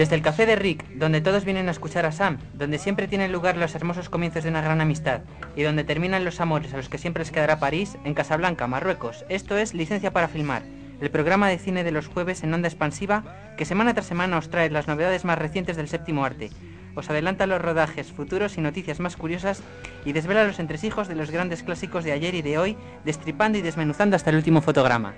[0.00, 3.32] Desde el café de Rick, donde todos vienen a escuchar a Sam, donde siempre tienen
[3.32, 5.20] lugar los hermosos comienzos de una gran amistad
[5.56, 9.26] y donde terminan los amores a los que siempre les quedará París, en Casablanca, Marruecos.
[9.28, 10.62] Esto es Licencia para Filmar,
[11.02, 13.24] el programa de cine de los jueves en onda expansiva
[13.58, 16.48] que semana tras semana os trae las novedades más recientes del séptimo arte.
[16.94, 19.62] Os adelanta los rodajes futuros y noticias más curiosas
[20.06, 23.62] y desvela los entresijos de los grandes clásicos de ayer y de hoy, destripando y
[23.62, 25.12] desmenuzando hasta el último fotograma.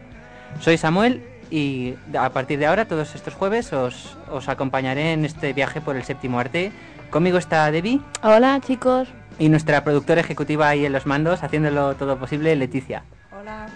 [0.58, 5.52] Soy Samuel y a partir de ahora, todos estos jueves, os, os acompañaré en este
[5.52, 6.72] viaje por el séptimo arte.
[7.10, 8.00] Conmigo está Debbie.
[8.22, 9.08] Hola chicos.
[9.38, 13.04] Y nuestra productora ejecutiva ahí en los mandos, haciéndolo todo posible, Leticia.
[13.38, 13.66] Hola.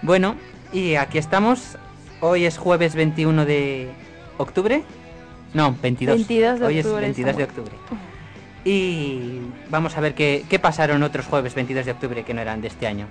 [0.00, 0.36] Bueno,
[0.72, 1.76] y aquí estamos.
[2.22, 3.90] Hoy es jueves 21 de
[4.38, 4.84] octubre.
[5.52, 6.16] No, 22.
[6.16, 7.72] 22 de Hoy octubre, es 22 de octubre.
[8.64, 12.62] Y vamos a ver qué, qué pasaron otros jueves 22 de octubre que no eran
[12.62, 13.06] de este año.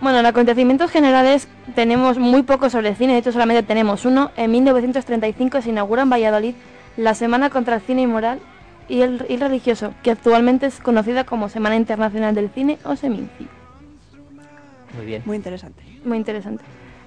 [0.00, 4.30] Bueno, en acontecimientos generales tenemos muy poco sobre el cine, de hecho solamente tenemos uno.
[4.36, 6.54] En 1935 se inaugura en Valladolid
[6.96, 8.40] la Semana contra el Cine Inmoral
[8.88, 13.48] y el y Religioso, que actualmente es conocida como Semana Internacional del Cine o Seminci.
[14.96, 15.22] Muy bien.
[15.24, 15.82] Muy interesante.
[16.04, 16.62] Muy interesante.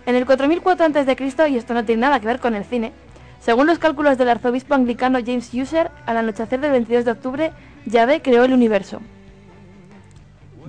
[0.05, 2.91] En el 4004 a.C., y esto no tiene nada que ver con el cine,
[3.39, 7.51] según los cálculos del arzobispo anglicano James User, al anochecer del 22 de octubre,
[7.85, 8.99] Yahvé creó el universo.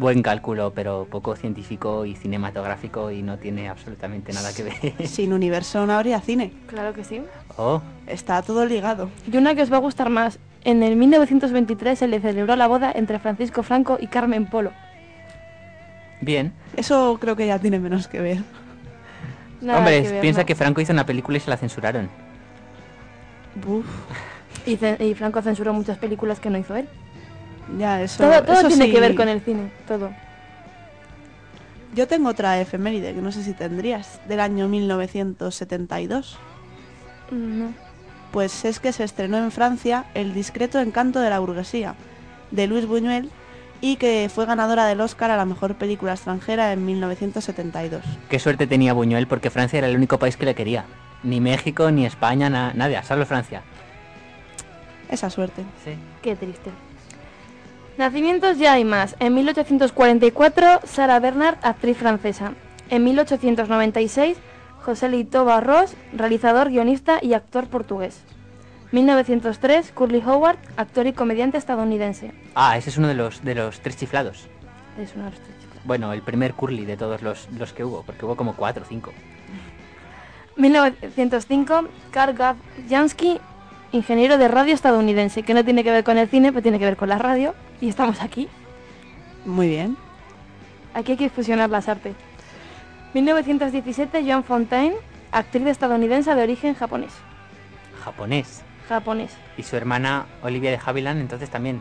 [0.00, 4.94] Buen cálculo, pero poco científico y cinematográfico y no tiene absolutamente nada que ver.
[5.06, 6.52] Sin universo no habría cine.
[6.68, 7.20] Claro que sí.
[7.58, 9.10] Oh, Está todo ligado.
[9.30, 10.38] Y una que os va a gustar más.
[10.64, 14.72] En el 1923 se le celebró la boda entre Francisco Franco y Carmen Polo.
[16.22, 16.54] bien.
[16.76, 18.38] Eso creo que ya tiene menos que ver.
[19.60, 20.46] Nada Hombre, que ver, piensa ¿no?
[20.46, 22.08] que Franco hizo una película y se la censuraron.
[24.64, 26.88] Y, ce- y Franco censuró muchas películas que no hizo él.
[27.78, 28.92] Ya, eso, todo todo eso tiene sí.
[28.92, 30.10] que ver con el cine, todo.
[31.94, 36.38] Yo tengo otra efeméride que no sé si tendrías, del año 1972.
[37.30, 37.74] Mm, No.
[38.32, 41.96] Pues es que se estrenó en Francia El discreto encanto de la burguesía,
[42.52, 43.28] de Luis Buñuel,
[43.80, 48.02] y que fue ganadora del Oscar a la mejor película extranjera en 1972.
[48.28, 50.84] Qué suerte tenía Buñuel porque Francia era el único país que le quería.
[51.24, 53.62] Ni México, ni España, na- nada, solo Francia.
[55.08, 55.62] Esa suerte.
[55.84, 55.94] Sí.
[56.22, 56.70] Qué triste.
[58.00, 59.14] Nacimientos ya hay más.
[59.18, 62.54] En 1844, Sara Bernard, actriz francesa.
[62.88, 64.38] En 1896,
[64.82, 68.22] José Lito Barros, realizador, guionista y actor portugués.
[68.92, 72.32] 1903, Curly Howard, actor y comediante estadounidense.
[72.54, 74.48] Ah, ese es uno de los, de los tres chiflados.
[74.98, 75.84] Es una de las tres chicas.
[75.84, 78.86] Bueno, el primer curly de todos los, los que hubo, porque hubo como cuatro o
[78.88, 79.12] cinco.
[80.56, 82.56] 1905, Karl Gav
[82.88, 83.38] Jansky,
[83.92, 86.86] ingeniero de radio estadounidense, que no tiene que ver con el cine, pero tiene que
[86.86, 87.54] ver con la radio.
[87.80, 88.48] Y estamos aquí.
[89.44, 89.96] Muy bien.
[90.94, 92.14] Aquí hay que fusionar las artes.
[93.14, 94.94] 1917, Joan Fontaine,
[95.32, 97.12] actriz estadounidense de origen japonés.
[98.04, 98.62] Japonés.
[98.88, 99.30] Japonés.
[99.56, 101.80] Y su hermana Olivia de Havilland, entonces también.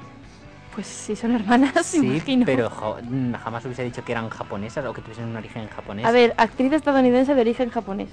[0.73, 2.45] Pues sí, son hermanas, Sí, imagino.
[2.45, 2.69] pero
[3.03, 6.05] mm, jamás hubiese dicho que eran japonesas o que tuviesen un origen japonés.
[6.05, 8.09] A ver, actriz estadounidense de origen japonés.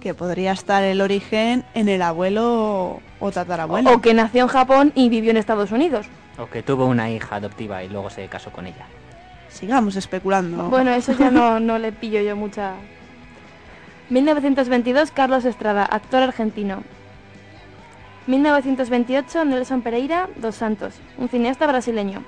[0.00, 3.94] Que podría estar el origen en el abuelo o tatarabuelo.
[3.94, 6.06] O que nació en Japón y vivió en Estados Unidos.
[6.38, 8.86] O que tuvo una hija adoptiva y luego se casó con ella.
[9.48, 10.68] Sigamos especulando.
[10.68, 12.74] Bueno, eso ya no, no le pillo yo mucha...
[14.10, 16.82] 1922, Carlos Estrada, actor argentino.
[18.26, 22.22] 1928, Nelson Pereira dos Santos, un cineasta brasileño.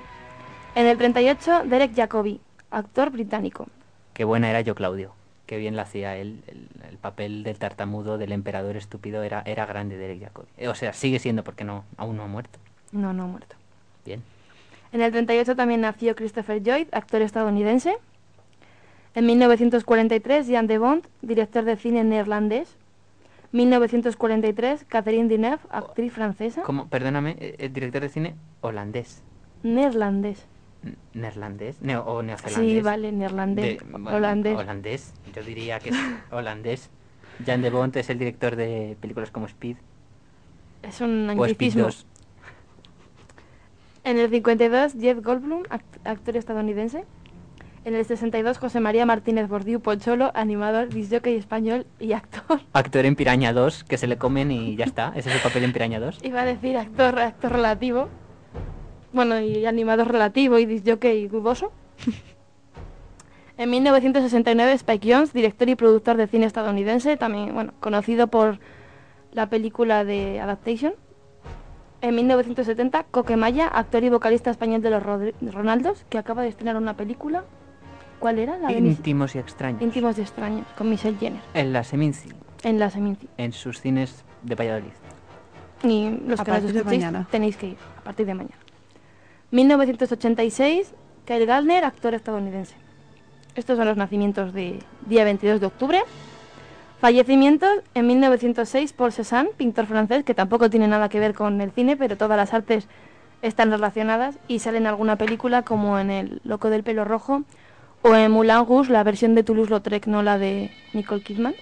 [0.75, 2.39] En el 38, Derek Jacobi,
[2.71, 3.67] actor británico.
[4.13, 5.13] Qué buena era yo, Claudio.
[5.45, 6.43] Qué bien la hacía él.
[6.47, 10.67] El, el papel del tartamudo, del emperador estúpido, era, era grande Derek Jacobi.
[10.67, 12.59] O sea, sigue siendo porque no, aún no ha muerto.
[12.91, 13.56] No, no ha muerto.
[14.07, 14.23] Bien.
[14.93, 17.97] En el 38 también nació Christopher Lloyd, actor estadounidense.
[19.15, 22.77] En 1943, Jan de Bont, director de cine neerlandés.
[23.51, 26.61] 1943, Catherine Deneuve, actriz francesa.
[26.63, 26.87] ¿Cómo?
[26.87, 29.23] Perdóname, eh, el director de cine holandés.
[29.63, 30.45] Neerlandés.
[31.13, 31.81] ¿Neerlandés?
[31.81, 32.71] Neo- ¿O neozelandés?
[32.77, 33.79] Sí, vale, neerlandés.
[33.79, 34.57] De- bueno, holandés.
[34.57, 35.13] Holandés.
[35.35, 35.95] Yo diría que es
[36.31, 36.89] holandés.
[37.45, 39.77] Jan de Bont es el director de películas como Speed
[40.83, 41.83] Es un o Speed anglicismo.
[41.83, 42.05] 2.
[44.07, 47.03] En el 52, Jeff Goldblum, act- actor estadounidense.
[47.83, 52.61] En el 62, José María Martínez Bordiú Pocholo, animador, disjockey español y actor.
[52.71, 55.11] Actor en Piraña 2, que se le comen y ya está.
[55.13, 56.19] Ese es el papel en Piraña 2.
[56.23, 58.07] Iba a decir actor, actor relativo.
[59.11, 61.73] Bueno, y animador relativo y disjockey dudoso.
[63.57, 68.59] en 1969, Spike Jones, director y productor de cine estadounidense, también, bueno, conocido por
[69.33, 70.93] la película de Adaptation.
[72.01, 76.77] En 1970, Coquemaya, actor y vocalista español de los Rodri- Ronaldos, que acaba de estrenar
[76.77, 77.43] una película.
[78.19, 78.57] ¿Cuál era?
[78.57, 79.81] La de Íntimos y extraños.
[79.81, 82.29] Íntimos y extraños, con Michelle Jenner, En la Seminci,
[82.63, 83.27] en la Seminci.
[83.37, 84.91] en sus cines de Valladolid.
[85.83, 87.27] Y los A que partir de mañana.
[87.31, 88.55] tenéis que ir a partir de mañana.
[89.51, 90.93] 1986,
[91.25, 92.75] Kyle Gardner, actor estadounidense.
[93.55, 96.01] Estos son los nacimientos de día 22 de octubre.
[96.99, 101.71] Fallecimientos en 1906, Paul Cézanne, pintor francés, que tampoco tiene nada que ver con el
[101.71, 102.87] cine, pero todas las artes
[103.43, 107.43] están relacionadas y sale en alguna película como en El Loco del Pelo Rojo
[108.01, 111.53] o en Moulin Rouge, la versión de Toulouse-Lautrec, no la de Nicole Kidman.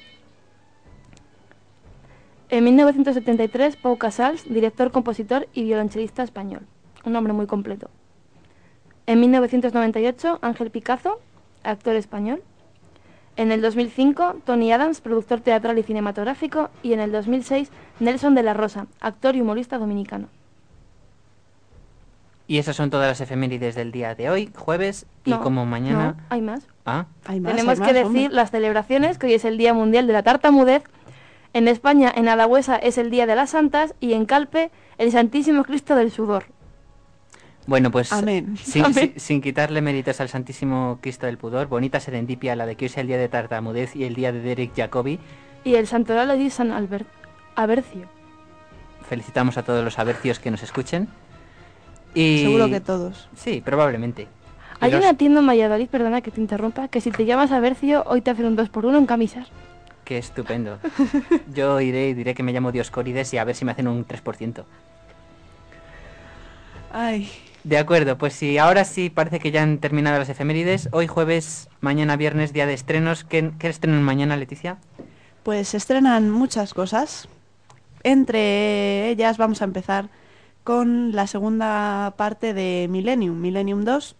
[2.47, 6.61] En 1973, Pau Casals, director, compositor y violonchelista español.
[7.03, 7.89] Un nombre muy completo.
[9.05, 11.19] En 1998, Ángel Picazo,
[11.63, 12.41] actor español.
[13.37, 16.69] En el 2005, Tony Adams, productor teatral y cinematográfico.
[16.83, 20.27] Y en el 2006, Nelson de la Rosa, actor y humorista dominicano.
[22.47, 26.15] Y esas son todas las efemérides del día de hoy, jueves, y como mañana...
[26.15, 26.67] no, hay más.
[26.85, 28.29] Ah, Hay más, Tenemos hay que decir hombre.
[28.29, 30.83] las celebraciones, que hoy es el Día Mundial de la Tartamudez.
[31.53, 33.95] En España, en Adagüesa, es el Día de las Santas.
[33.99, 36.45] Y en Calpe, el Santísimo Cristo del Sudor.
[37.67, 38.55] Bueno, pues Amén.
[38.57, 38.93] Sin, Amén.
[38.93, 42.89] sin- sin quitarle méritos al Santísimo Cristo del Pudor, bonita serendipia la de que hoy
[42.89, 45.19] sea el día de tartamudez y el día de Derek Jacobi.
[45.63, 47.07] Y el Santoral de San Albert
[47.55, 48.07] Abercio.
[49.09, 51.07] Felicitamos a todos los abercios que nos escuchen.
[52.13, 52.39] Y...
[52.43, 53.27] Seguro que todos.
[53.35, 54.27] Sí, probablemente.
[54.79, 58.03] Hay los- una tienda en Valladolid, perdona que te interrumpa, que si te llamas Abercio,
[58.07, 59.47] hoy te hacen un 2x1 en camisas.
[60.03, 60.77] Qué estupendo.
[61.53, 64.05] Yo iré y diré que me llamo Dioscórides y a ver si me hacen un
[64.05, 64.63] 3%.
[66.91, 67.29] Ay,
[67.65, 71.67] De acuerdo, pues si ahora sí parece que ya han terminado las efemérides, hoy jueves,
[71.81, 73.23] mañana viernes, día de estrenos.
[73.23, 74.77] ¿Qué, estrenan mañana, Leticia?
[75.41, 77.27] pues estrenan muchas cosas.
[78.03, 80.09] Entre ellas vamos a empezar
[80.63, 84.15] con la segunda parte de Millennium, Millennium 2,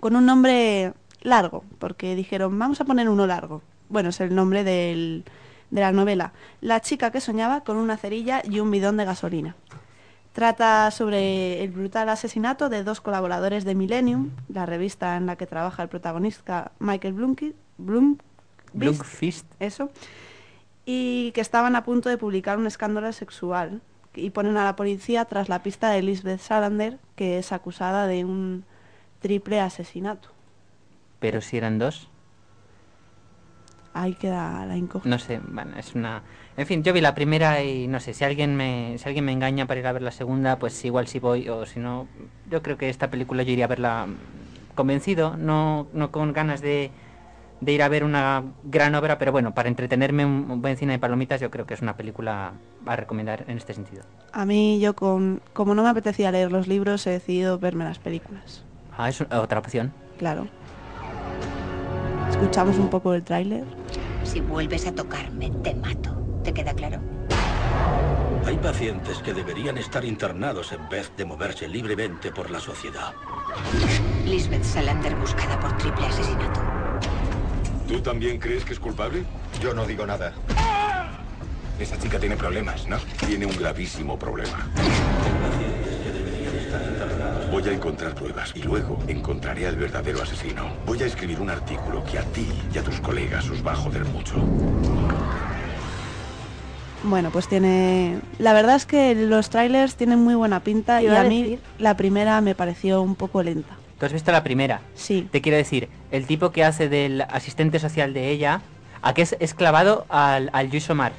[0.00, 0.92] con un nombre
[1.22, 3.62] largo, porque dijeron, vamos a poner uno largo.
[3.88, 5.24] Bueno, es el nombre del-
[5.70, 6.32] de la novela.
[6.60, 9.56] La chica que soñaba con una cerilla y un bidón de gasolina.
[10.34, 15.46] Trata sobre el brutal asesinato de dos colaboradores de Millennium, la revista en la que
[15.46, 18.18] trabaja el protagonista Michael Blumki- Blum,
[18.72, 19.46] Blunkfist.
[19.60, 19.90] eso,
[20.84, 23.80] y que estaban a punto de publicar un escándalo sexual
[24.12, 28.24] y ponen a la policía tras la pista de Lisbeth Salander, que es acusada de
[28.24, 28.64] un
[29.20, 30.30] triple asesinato.
[31.20, 32.08] Pero si eran dos.
[33.92, 35.08] Ahí queda la incógnita.
[35.08, 36.22] No sé, bueno, es una...
[36.56, 39.32] En fin, yo vi la primera y no sé, si alguien me, si alguien me
[39.32, 42.06] engaña para ir a ver la segunda, pues igual sí voy, o si no,
[42.48, 44.06] yo creo que esta película yo iría a verla
[44.76, 46.92] convencido, no, no con ganas de,
[47.60, 50.92] de ir a ver una gran obra, pero bueno, para entretenerme un, un buen cine
[50.92, 52.52] de palomitas, yo creo que es una película
[52.86, 54.04] a recomendar en este sentido.
[54.32, 57.98] A mí, yo con, como no me apetecía leer los libros, he decidido verme las
[57.98, 58.64] películas.
[58.96, 59.92] Ah, es otra opción.
[60.18, 60.46] Claro.
[62.30, 63.64] Escuchamos un poco el tráiler.
[64.22, 66.23] Si vuelves a tocarme, te mato.
[66.44, 67.00] ¿Te queda claro?
[68.44, 73.14] Hay pacientes que deberían estar internados en vez de moverse libremente por la sociedad.
[74.26, 76.60] Lisbeth Salander buscada por triple asesinato.
[77.88, 79.24] ¿Tú también crees que es culpable?
[79.62, 80.34] Yo no digo nada.
[81.78, 82.98] Esa chica tiene problemas, ¿no?
[83.26, 84.68] Tiene un gravísimo problema.
[87.50, 90.66] Voy a encontrar pruebas y luego encontraré al verdadero asesino.
[90.84, 93.76] Voy a escribir un artículo que a ti y a tus colegas os va a
[93.76, 94.34] joder mucho.
[97.04, 98.18] Bueno, pues tiene...
[98.38, 101.58] La verdad es que los trailers tienen muy buena pinta y a a mí decir.
[101.78, 103.76] la primera me pareció un poco lenta.
[103.98, 104.80] ¿Tú has visto la primera?
[104.94, 105.28] Sí.
[105.30, 108.62] Te quiero decir, el tipo que hace del asistente social de ella,
[109.02, 111.12] ¿a qué es, es clavado al, al Luis Omar?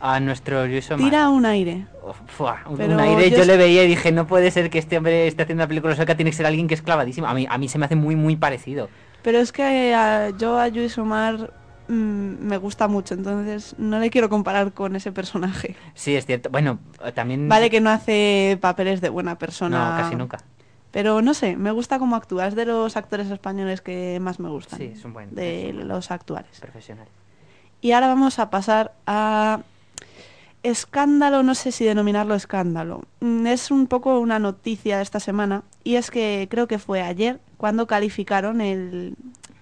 [0.00, 1.04] A nuestro Luis Omar.
[1.10, 1.86] Tira un aire.
[2.28, 4.96] Fua, un, aire, yo yo, es- le veía y dije, no puede ser que este
[4.96, 7.26] hombre esté haciendo una película sueca, tiene que ser alguien que es clavadísimo.
[7.26, 8.88] A mí, a mí se me hace muy, muy parecido.
[9.22, 11.50] Pero es que a- yo a Luis Omar
[11.88, 15.76] me gusta mucho, entonces no le quiero comparar con ese personaje.
[15.94, 16.50] Sí, es cierto.
[16.50, 16.78] Bueno,
[17.14, 17.48] también...
[17.48, 19.90] Vale que no hace papeles de buena persona.
[19.96, 20.38] No, casi nunca.
[20.90, 22.46] Pero no sé, me gusta cómo actúa.
[22.46, 24.78] Es de los actores españoles que más me gustan.
[24.78, 26.58] Sí, es un buen- De es un buen- los actuales.
[26.60, 27.06] Profesional.
[27.82, 29.60] Y ahora vamos a pasar a
[30.62, 33.02] escándalo, no sé si denominarlo escándalo.
[33.20, 37.02] Mm, Es un poco una noticia de esta semana y es que creo que fue
[37.02, 39.14] ayer cuando calificaron el,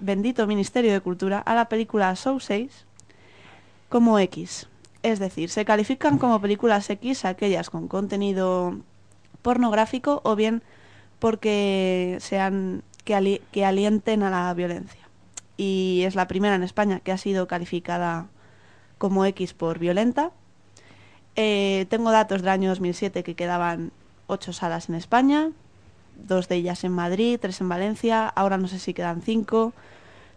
[0.04, 2.86] bendito Ministerio de Cultura a la película Show 6
[3.88, 4.68] como X.
[5.02, 8.78] Es decir, se califican como películas X aquellas con contenido
[9.42, 10.62] pornográfico o bien
[11.18, 15.00] porque sean que, ali- que alienten a la violencia.
[15.56, 18.26] Y es la primera en España que ha sido calificada
[18.98, 20.32] como X por violenta.
[21.36, 23.90] Eh, tengo datos del año 2007 que quedaban
[24.26, 25.50] ocho salas en España,
[26.16, 29.72] dos de ellas en Madrid, tres en Valencia, ahora no sé si quedan cinco.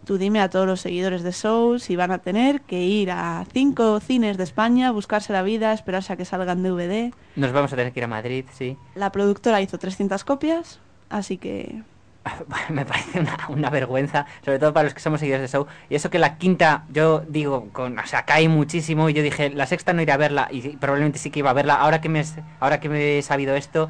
[0.04, 3.44] Tú dime a todos los seguidores de Show si van a tener que ir a
[3.52, 7.12] cinco cines de España, buscarse la vida, esperarse a que salgan DVD.
[7.36, 8.76] Nos vamos a tener que ir a Madrid, sí.
[8.94, 11.82] La productora hizo 300 copias, así que
[12.70, 15.66] me parece una, una vergüenza, sobre todo para los que somos seguidores de Show.
[15.88, 19.08] Y eso que la quinta, yo digo, con, o sea, cae muchísimo.
[19.08, 20.48] Y yo dije, la sexta no iré a verla.
[20.50, 21.74] Y probablemente sí que iba a verla.
[21.74, 22.24] Ahora que me,
[22.60, 23.88] ahora que me he sabido esto.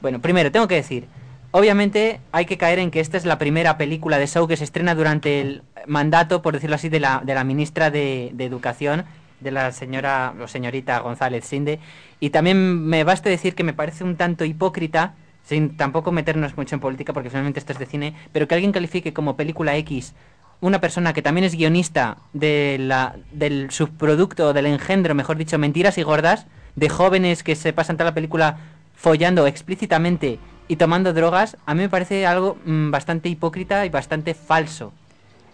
[0.00, 1.06] Bueno, primero, tengo que decir.
[1.56, 4.64] Obviamente hay que caer en que esta es la primera película de Show que se
[4.64, 9.04] estrena durante el mandato, por decirlo así, de la, de la ministra de, de Educación,
[9.38, 11.78] de la señora o señorita González Sinde.
[12.18, 16.74] Y también me basta decir que me parece un tanto hipócrita, sin tampoco meternos mucho
[16.74, 20.12] en política, porque finalmente esto es de cine, pero que alguien califique como película X
[20.60, 25.98] una persona que también es guionista de la, del subproducto, del engendro, mejor dicho, Mentiras
[25.98, 28.58] y Gordas, de jóvenes que se pasan toda la película
[28.96, 34.34] follando explícitamente y tomando drogas, a mí me parece algo mm, bastante hipócrita y bastante
[34.34, 34.92] falso.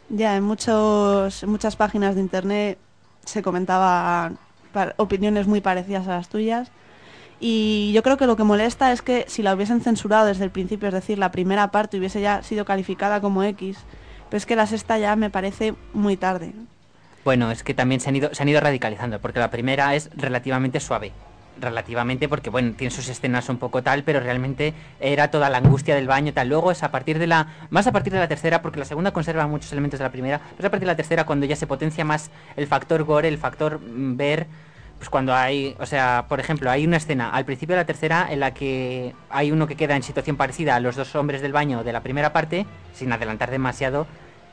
[0.08, 2.78] ya en, muchos, en muchas páginas de internet
[3.24, 4.38] se comentaban
[4.96, 6.70] opiniones muy parecidas a las tuyas.
[7.40, 10.50] Y yo creo que lo que molesta es que si la hubiesen censurado desde el
[10.50, 13.78] principio, es decir, la primera parte hubiese ya sido calificada como X,
[14.28, 16.52] pero es que la sexta ya me parece muy tarde.
[17.24, 20.10] Bueno, es que también se han ido, se han ido radicalizando, porque la primera es
[20.14, 21.12] relativamente suave.
[21.60, 25.94] Relativamente, porque bueno, tiene sus escenas un poco tal, pero realmente era toda la angustia
[25.94, 26.48] del baño tal.
[26.48, 27.48] Luego es a partir de la.
[27.68, 30.38] Más a partir de la tercera, porque la segunda conserva muchos elementos de la primera.
[30.38, 33.28] Pero es a partir de la tercera cuando ya se potencia más el factor gore,
[33.28, 34.46] el factor mm, ver.
[34.96, 35.76] Pues cuando hay.
[35.78, 39.14] O sea, por ejemplo, hay una escena al principio de la tercera en la que
[39.28, 42.00] hay uno que queda en situación parecida a los dos hombres del baño de la
[42.02, 44.06] primera parte, sin adelantar demasiado.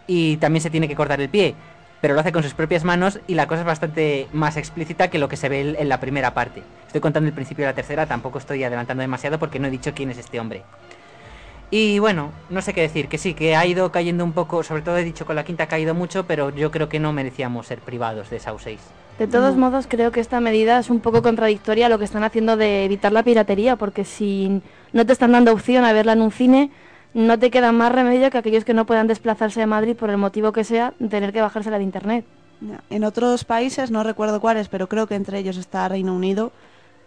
[0.07, 1.55] Y también se tiene que cortar el pie
[2.01, 5.19] pero lo hace con sus propias manos y la cosa es bastante más explícita que
[5.19, 6.63] lo que se ve en la primera parte.
[6.85, 9.93] Estoy contando el principio de la tercera, tampoco estoy adelantando demasiado porque no he dicho
[9.93, 10.63] quién es este hombre.
[11.69, 14.83] Y bueno, no sé qué decir, que sí, que ha ido cayendo un poco, sobre
[14.83, 17.67] todo he dicho con la quinta ha caído mucho, pero yo creo que no merecíamos
[17.67, 18.79] ser privados de Saw 6.
[19.19, 22.23] De todos modos, creo que esta medida es un poco contradictoria a lo que están
[22.23, 24.61] haciendo de evitar la piratería, porque si
[24.93, 26.71] no te están dando opción a verla en un cine,
[27.17, 30.17] no te queda más remedio que aquellos que no puedan desplazarse de Madrid por el
[30.17, 32.25] motivo que sea, tener que bajársela de internet.
[32.89, 36.51] En otros países, no recuerdo cuáles, pero creo que entre ellos está Reino Unido,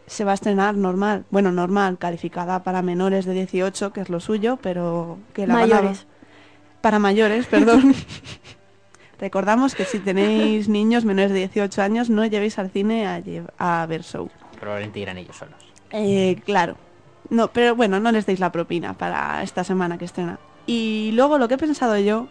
[0.07, 1.25] se va a estrenar normal.
[1.31, 5.63] Bueno, normal, calificada para menores de 18, que es lo suyo, pero que la van
[5.65, 6.07] a- Mayores.
[6.81, 7.95] Para mayores, perdón.
[9.21, 13.47] Recordamos que si tenéis niños menores de 18 años, no llevéis al cine a, lle-
[13.59, 14.31] a ver show.
[14.59, 15.55] Probablemente irán ellos solos.
[15.93, 16.77] Eh, claro.
[17.31, 20.39] No, pero bueno, no les deis la propina para esta semana que estrena.
[20.67, 22.27] Y luego lo que he pensado yo,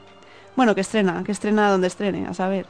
[0.55, 2.65] bueno, que estrena, que estrena donde estrene, a saber.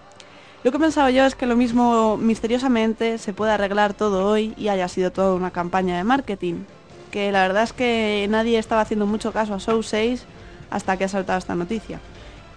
[0.63, 4.53] Lo que he pensado yo es que lo mismo misteriosamente se puede arreglar todo hoy
[4.57, 6.65] y haya sido toda una campaña de marketing.
[7.11, 10.25] Que la verdad es que nadie estaba haciendo mucho caso a Show 6
[10.69, 11.99] hasta que ha saltado esta noticia.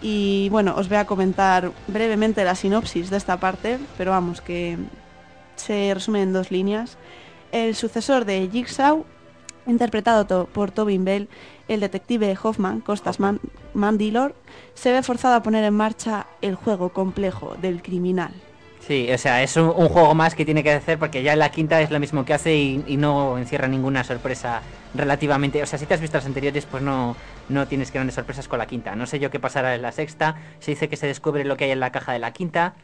[0.03, 4.77] Y bueno, os voy a comentar brevemente la sinopsis de esta parte, pero vamos, que
[5.55, 6.99] se resume en dos líneas.
[7.53, 9.07] El sucesor de Jigsaw,
[9.67, 11.29] interpretado por Tobin Bell,
[11.69, 13.41] el detective Hoffman, Costas Man-
[14.75, 18.33] se ve forzado a poner en marcha el juego complejo del criminal.
[18.81, 21.39] Sí, o sea, es un, un juego más que tiene que hacer porque ya en
[21.39, 24.61] la quinta es lo mismo que hace y, y no encierra ninguna sorpresa
[24.95, 25.63] relativamente.
[25.63, 27.15] O sea, si te has visto las anteriores, pues no,
[27.49, 28.97] no tienes grandes sorpresas con la quinta.
[28.97, 30.35] No sé yo qué pasará en la sexta.
[30.59, 32.75] Se dice que se descubre lo que hay en la caja de la quinta.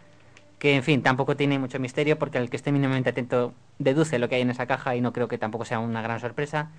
[0.58, 4.28] Que en fin, tampoco tiene mucho misterio porque el que esté mínimamente atento deduce lo
[4.28, 6.70] que hay en esa caja y no creo que tampoco sea una gran sorpresa.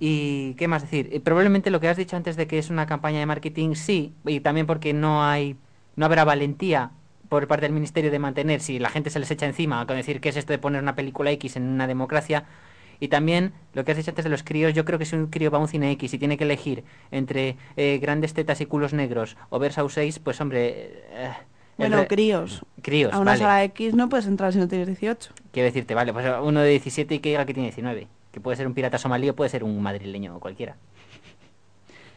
[0.00, 2.86] Y qué más decir, Eh, probablemente lo que has dicho antes de que es una
[2.86, 5.56] campaña de marketing, sí, y también porque no hay,
[5.96, 6.90] no habrá valentía
[7.28, 10.20] por parte del ministerio de mantener, si la gente se les echa encima con decir
[10.20, 12.44] qué es esto de poner una película X en una democracia.
[13.00, 15.28] Y también lo que has dicho antes de los críos, yo creo que si un
[15.28, 18.66] crío va a un cine X y tiene que elegir entre eh, grandes tetas y
[18.66, 20.92] culos negros o ver Saw 6, pues hombre...
[21.12, 21.32] eh,
[21.78, 22.62] Bueno, críos.
[22.82, 23.38] Críos, a una vale.
[23.38, 25.30] sala X no puedes entrar si no tienes 18.
[25.52, 28.08] Quiero decirte, vale, pues uno de 17 y que diga que tiene 19.
[28.32, 30.76] Que puede ser un pirata somalí o puede ser un madrileño o cualquiera.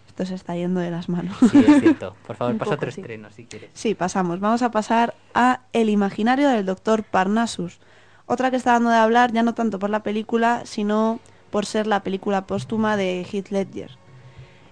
[0.07, 1.37] Esto se está yendo de las manos.
[1.51, 2.15] Sí, es cierto.
[2.27, 2.99] Por favor, pasa otro sí.
[2.99, 3.69] estreno si quieres.
[3.73, 4.39] Sí, pasamos.
[4.39, 7.79] Vamos a pasar a El imaginario del doctor Parnassus.
[8.25, 11.85] Otra que está dando de hablar ya no tanto por la película, sino por ser
[11.85, 13.91] la película póstuma de Heath Ledger.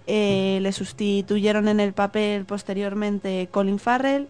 [0.08, 4.28] Eh, le sustituyeron en el papel posteriormente Colin Farrell,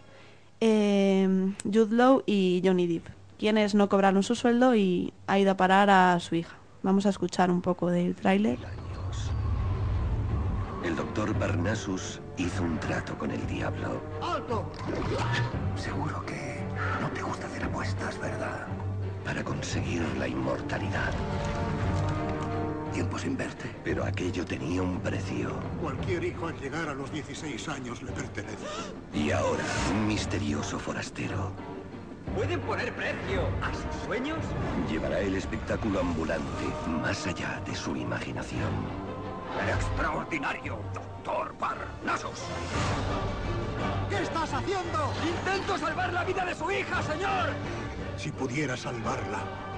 [0.62, 5.58] eh, Jude Law y Johnny Depp, quienes no cobraron su sueldo y ha ido a
[5.58, 6.56] parar a su hija.
[6.82, 8.60] Vamos a escuchar un poco del tráiler.
[10.84, 14.01] El doctor Parnassus hizo un trato con el diablo.
[14.22, 14.72] ¡Alto!
[15.75, 16.63] Seguro que
[17.01, 18.66] no te gusta hacer apuestas, ¿verdad?
[19.25, 21.12] Para conseguir la inmortalidad.
[23.00, 25.53] Tiempo sin verte, pero aquello tenía un precio.
[25.79, 28.58] Cualquier hijo al llegar a los 16 años le pertenece.
[29.13, 29.63] Y ahora,
[29.94, 31.53] un misterioso forastero
[32.36, 34.39] ¿Pueden poner precio a sus sueños?
[34.91, 36.65] llevará el espectáculo ambulante
[37.01, 38.70] más allá de su imaginación.
[39.63, 42.41] El extraordinario Doctor Parnassus.
[44.10, 45.13] ¿Qué estás haciendo?
[45.25, 47.51] ¡Intento salvar la vida de su hija, señor!
[48.18, 49.69] Si pudiera salvarla.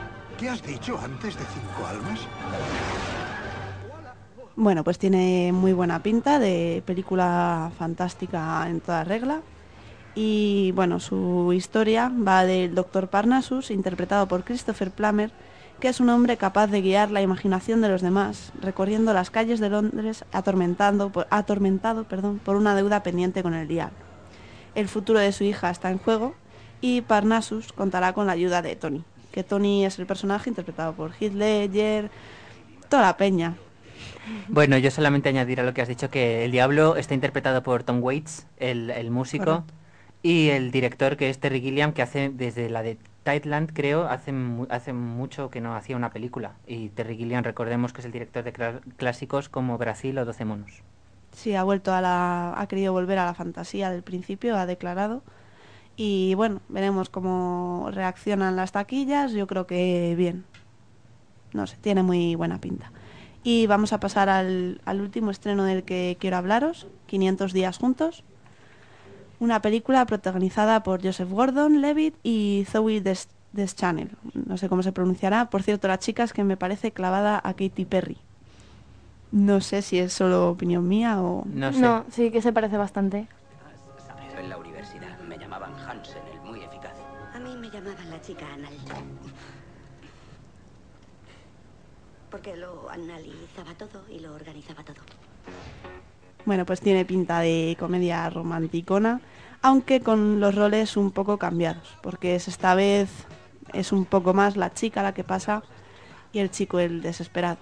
[0.41, 2.19] ¿Qué has dicho antes de cinco almas?
[4.55, 9.41] Bueno, pues tiene muy buena pinta de película fantástica en toda regla.
[10.15, 13.07] Y bueno, su historia va del Dr.
[13.07, 15.31] Parnassus, interpretado por Christopher Plummer,
[15.79, 19.59] que es un hombre capaz de guiar la imaginación de los demás, recorriendo las calles
[19.59, 23.99] de Londres atormentando, atormentado perdón, por una deuda pendiente con el diablo.
[24.73, 26.33] El futuro de su hija está en juego
[26.81, 31.11] y Parnassus contará con la ayuda de Tony, que Tony es el personaje interpretado por
[31.19, 32.11] Heath Ledger,
[32.89, 33.55] toda la peña.
[34.47, 37.83] Bueno, yo solamente añadir a lo que has dicho que el diablo está interpretado por
[37.83, 39.73] Tom Waits, el, el músico, Correcto.
[40.21, 44.33] y el director que es Terry Gilliam, que hace desde la de Tideland, creo, hace,
[44.69, 46.53] hace mucho que no hacía una película.
[46.67, 48.53] Y Terry Gilliam, recordemos que es el director de
[48.97, 50.83] clásicos como Brasil o 12 monos.
[51.31, 55.23] Sí, ha vuelto a la, ha querido volver a la fantasía del principio, ha declarado.
[56.03, 59.33] Y bueno, veremos cómo reaccionan las taquillas.
[59.33, 60.45] Yo creo que bien.
[61.53, 62.91] No sé, tiene muy buena pinta.
[63.43, 68.23] Y vamos a pasar al, al último estreno del que quiero hablaros, 500 días juntos.
[69.39, 74.09] Una película protagonizada por Joseph Gordon-Levitt y Zoe Des- Deschanel.
[74.47, 75.51] No sé cómo se pronunciará.
[75.51, 78.17] Por cierto, la chica es que me parece clavada a Katy Perry.
[79.31, 81.45] No sé si es solo opinión mía o...
[81.45, 81.79] No sé.
[81.79, 83.27] No, sí que se parece bastante.
[87.81, 88.73] A mí me llamaban la chica anal.
[92.29, 94.97] Porque lo analizaba todo y lo organizaba todo.
[96.45, 99.21] Bueno, pues tiene pinta de comedia romanticona,
[99.63, 103.09] aunque con los roles un poco cambiados, porque es esta vez
[103.73, 105.63] es un poco más la chica la que pasa
[106.33, 107.57] y el chico el desesperado.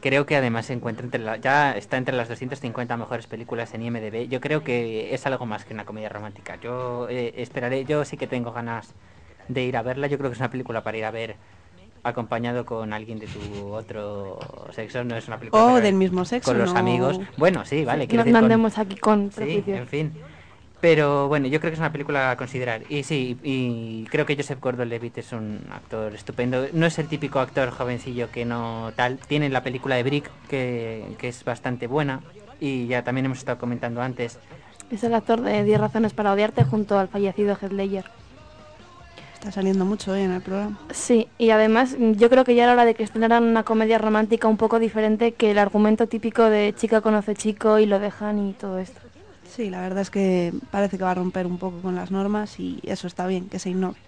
[0.00, 3.82] Creo que además se encuentra entre la, ya está entre las 250 mejores películas en
[3.82, 4.28] IMDb.
[4.28, 6.56] Yo creo que es algo más que una comedia romántica.
[6.56, 8.94] Yo eh, esperaré, yo sí que tengo ganas
[9.48, 10.06] de ir a verla.
[10.06, 11.36] Yo creo que es una película para ir a ver
[12.02, 14.38] acompañado con alguien de tu otro
[14.72, 15.04] sexo.
[15.04, 17.18] No es una película O para ver del mismo sexo, Con los no- amigos.
[17.38, 18.06] Bueno, sí, vale.
[18.06, 19.78] Quiero no decir, con- andemos aquí con Sí, prejuicios.
[19.78, 20.12] en fin.
[20.80, 22.82] Pero bueno, yo creo que es una película a considerar.
[22.90, 26.66] Y sí, y creo que Joseph Gordon-Levitt es un actor estupendo.
[26.74, 29.16] No es el típico actor jovencillo que no tal.
[29.16, 32.20] Tiene la película de Brick, que, que es bastante buena.
[32.60, 34.38] Y ya también hemos estado comentando antes.
[34.90, 38.04] Es el actor de 10 razones para odiarte junto al fallecido Heath Ledger.
[39.44, 40.78] Está saliendo mucho hoy en el programa.
[40.90, 44.48] Sí, y además yo creo que ya era hora de que estrenaran una comedia romántica
[44.48, 48.54] un poco diferente que el argumento típico de chica conoce chico y lo dejan y
[48.54, 48.98] todo esto.
[49.46, 52.58] Sí, la verdad es que parece que va a romper un poco con las normas
[52.58, 53.98] y eso está bien, que se ignore.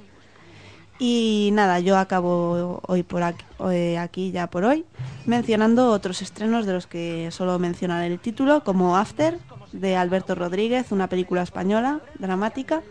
[0.99, 4.87] Y nada, yo acabo hoy por aquí, eh, aquí ya por hoy,
[5.27, 9.38] mencionando otros estrenos de los que solo mencionaré el título, como After,
[9.72, 12.83] de Alberto Rodríguez, una película española, dramática,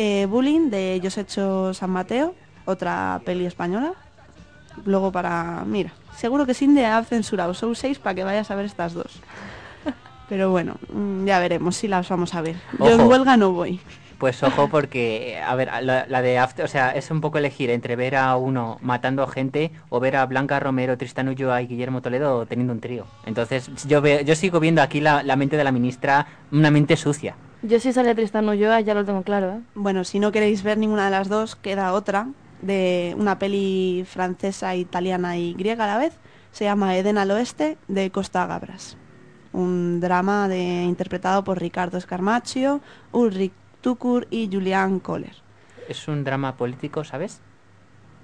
[0.00, 2.34] eh, Bullying, de Josecho San Mateo,
[2.64, 3.92] otra peli española.
[4.86, 8.64] Luego para, mira, seguro que Sinde ha censurado Show 6 para que vayas a ver
[8.64, 9.20] estas dos.
[10.30, 12.56] Pero bueno, mm, ya veremos si las vamos a ver.
[12.78, 13.78] Yo en huelga no voy.
[14.16, 17.68] Pues ojo porque, a ver, la, la de After, o sea, es un poco elegir
[17.68, 22.00] entre ver a uno matando gente o ver a Blanca Romero, Tristan Ulloa y Guillermo
[22.00, 23.06] Toledo teniendo un trío.
[23.26, 26.96] Entonces yo veo, yo sigo viendo aquí la, la mente de la ministra, una mente
[26.96, 27.34] sucia.
[27.62, 29.60] Yo si sale Tristan Ulloa ya lo tengo claro, ¿eh?
[29.74, 32.28] Bueno, si no queréis ver ninguna de las dos, queda otra
[32.62, 36.14] de una peli francesa, italiana y griega a la vez.
[36.52, 38.96] Se llama Eden al Oeste de Costa Gabras.
[39.52, 42.80] Un drama de, interpretado por Ricardo Scarmaccio,
[43.12, 45.36] Ulrich Tukur y Julian Kohler.
[45.88, 47.40] Es un drama político, ¿sabes?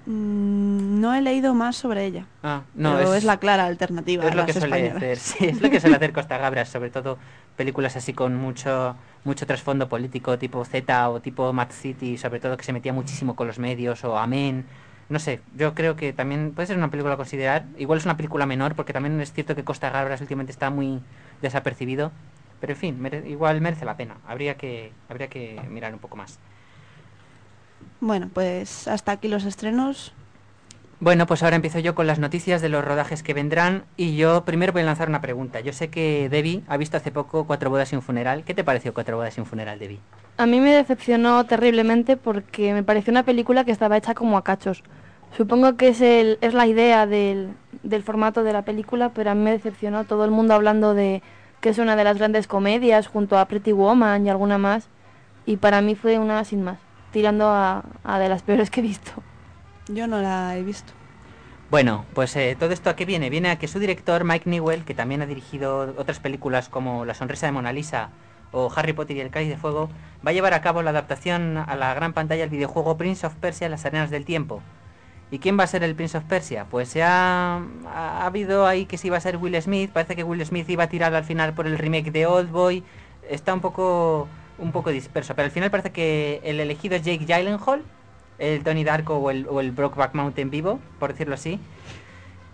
[0.07, 2.27] Mm, no he leído más sobre ella.
[2.43, 5.47] Ah, no, pero es- es, la clara alternativa Es a lo que suele hacer, sí,
[5.47, 7.19] es lo que suele hacer Costa Gabras, sobre todo
[7.57, 12.57] películas así con mucho mucho trasfondo político, tipo Z o tipo Mad City, sobre todo
[12.57, 14.65] que se metía muchísimo con los medios, o Amén,
[15.09, 17.65] no sé, yo creo que también puede ser una película a considerar.
[17.79, 21.01] Igual es una película menor, porque también es cierto que Costa Gabras últimamente está muy
[21.43, 22.13] desapercibido.
[22.61, 24.17] Pero en fin, mere- igual merece la pena.
[24.27, 26.39] Habría que, habría que mirar un poco más.
[28.01, 30.13] Bueno, pues hasta aquí los estrenos.
[30.99, 33.85] Bueno, pues ahora empiezo yo con las noticias de los rodajes que vendrán.
[33.97, 35.61] Y yo primero voy a lanzar una pregunta.
[35.61, 38.45] Yo sé que Debbie ha visto hace poco Cuatro bodas y un funeral.
[38.45, 40.01] ¿Qué te pareció Cuatro bodas y un funeral, Debbie?
[40.39, 44.45] A mí me decepcionó terriblemente porque me pareció una película que estaba hecha como a
[44.45, 44.83] cachos.
[45.37, 47.51] Supongo que es, el, es la idea del,
[47.83, 51.23] del formato de la película, pero a mí me decepcionó todo el mundo hablando de
[51.61, 54.89] que es una de las grandes comedias junto a Pretty Woman y alguna más.
[55.45, 56.79] Y para mí fue una sin más,
[57.13, 59.13] tirando a, a de las peores que he visto.
[59.89, 60.93] Yo no la he visto.
[61.71, 63.29] Bueno, pues eh, todo esto a qué viene?
[63.29, 67.15] Viene a que su director, Mike Newell, que también ha dirigido otras películas como La
[67.15, 68.11] sonrisa de Mona Lisa
[68.53, 69.91] o Harry Potter y el cáliz de fuego,
[70.25, 73.35] va a llevar a cabo la adaptación a la gran pantalla del videojuego Prince of
[73.35, 74.63] Persia, Las arenas del tiempo.
[75.33, 76.67] ¿Y quién va a ser el Prince of Persia?
[76.71, 77.61] Pues se ha,
[77.93, 80.85] ha habido ahí que se iba a ser Will Smith, parece que Will Smith iba
[80.85, 82.85] a tirar al final por el remake de Old Boy,
[83.29, 87.25] está un poco un poco disperso, pero al final parece que el elegido es Jake
[87.25, 87.83] Gyllenhaal,
[88.39, 91.61] el Tony Darko o el, o el Brokeback Mountain vivo, por decirlo así.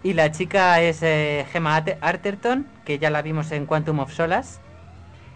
[0.05, 4.59] Y la chica es eh, Gemma Arterton, que ya la vimos en Quantum of Solace.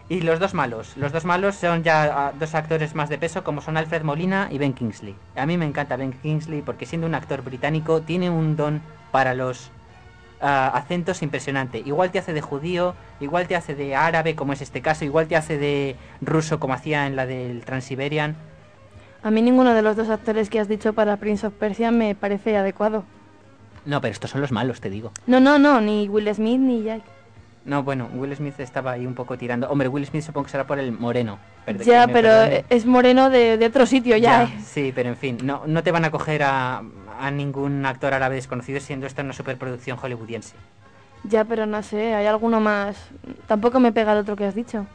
[0.08, 0.96] Y los dos malos.
[0.96, 4.48] Los dos malos son ya ah, dos actores más de peso, como son Alfred Molina
[4.50, 5.16] y Ben Kingsley.
[5.36, 9.34] A mí me encanta Ben Kingsley porque siendo un actor británico tiene un don para
[9.34, 9.70] los
[10.40, 11.78] acentos impresionante.
[11.78, 15.26] Igual te hace de judío, igual te hace de árabe, como es este caso, igual
[15.26, 18.36] te hace de ruso, como hacía en la del Transiberian.
[19.22, 22.14] A mí ninguno de los dos actores que has dicho para Prince of Persia me
[22.14, 23.04] parece adecuado.
[23.84, 25.12] No, pero estos son los malos, te digo.
[25.26, 27.02] No, no, no, ni Will Smith ni Jack.
[27.64, 29.68] No, bueno, Will Smith estaba ahí un poco tirando.
[29.68, 31.38] Hombre, Will Smith supongo que será por el moreno.
[31.84, 32.64] Ya, pero perdone.
[32.68, 34.48] es moreno de, de otro sitio ya, ¿eh?
[34.64, 36.82] Sí, pero en fin, no, no te van a coger a,
[37.18, 40.54] a ningún actor árabe desconocido siendo esta una superproducción hollywoodiense.
[41.24, 42.96] Ya, pero no sé, hay alguno más.
[43.46, 44.86] Tampoco me pega el otro que has dicho.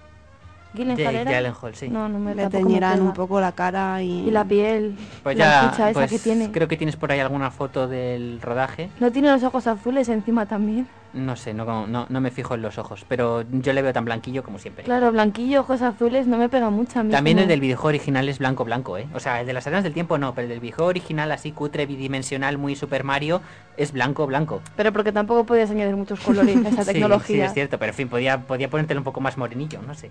[0.73, 1.31] ¿Gyllenhaal era?
[1.31, 1.89] Gyllenhaal, sí.
[1.89, 4.27] No, no me, Le teñirán un poco la cara y...
[4.27, 4.95] Y la piel.
[5.23, 6.51] Pues la ya, esa pues que tiene.
[6.51, 8.89] creo que tienes por ahí alguna foto del rodaje.
[8.99, 10.87] ¿No tiene los ojos azules encima también?
[11.13, 14.05] No sé, no, no, no me fijo en los ojos, pero yo le veo tan
[14.05, 14.85] blanquillo como siempre.
[14.85, 17.11] Claro, blanquillo, ojos azules, no me pega mucho a mí.
[17.11, 19.07] También como- el del videojuego original es blanco blanco, ¿eh?
[19.13, 21.51] O sea, el de las arenas del tiempo no, pero el del videojuego original así
[21.51, 23.41] cutre, bidimensional, muy Super Mario,
[23.75, 24.61] es blanco blanco.
[24.77, 27.35] Pero porque tampoco podías añadir muchos colores a esa Sí, tecnología.
[27.35, 30.09] Sí, es cierto, pero en fin, podía, podía ponértelo un poco más morenillo, no sé.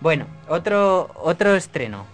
[0.00, 2.04] Bueno, otro, otro estreno.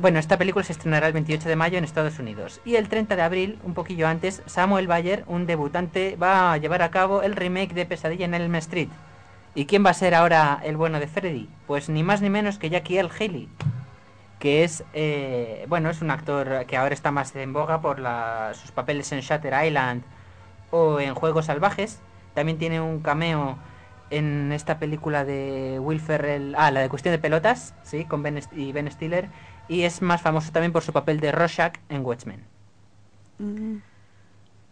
[0.00, 2.60] Bueno, esta película se estrenará el 28 de mayo en Estados Unidos.
[2.64, 6.82] Y el 30 de abril, un poquillo antes, Samuel Bayer, un debutante, va a llevar
[6.82, 8.88] a cabo el remake de Pesadilla en Elm Street.
[9.54, 11.48] ¿Y quién va a ser ahora el bueno de Freddy?
[11.66, 13.08] Pues ni más ni menos que Jackie L.
[13.18, 13.48] Haley.
[14.38, 18.52] Que es, eh, bueno, es un actor que ahora está más en boga por la-
[18.54, 20.02] sus papeles en Shutter Island
[20.70, 21.98] o en Juegos Salvajes.
[22.34, 23.58] También tiene un cameo
[24.10, 28.40] en esta película de Will Ferrell, ah, la de Cuestión de Pelotas, sí, con Ben
[28.52, 29.28] y Ben Stiller,
[29.68, 32.44] y es más famoso también por su papel de Rorschach en Watchmen.
[33.38, 33.78] Mm,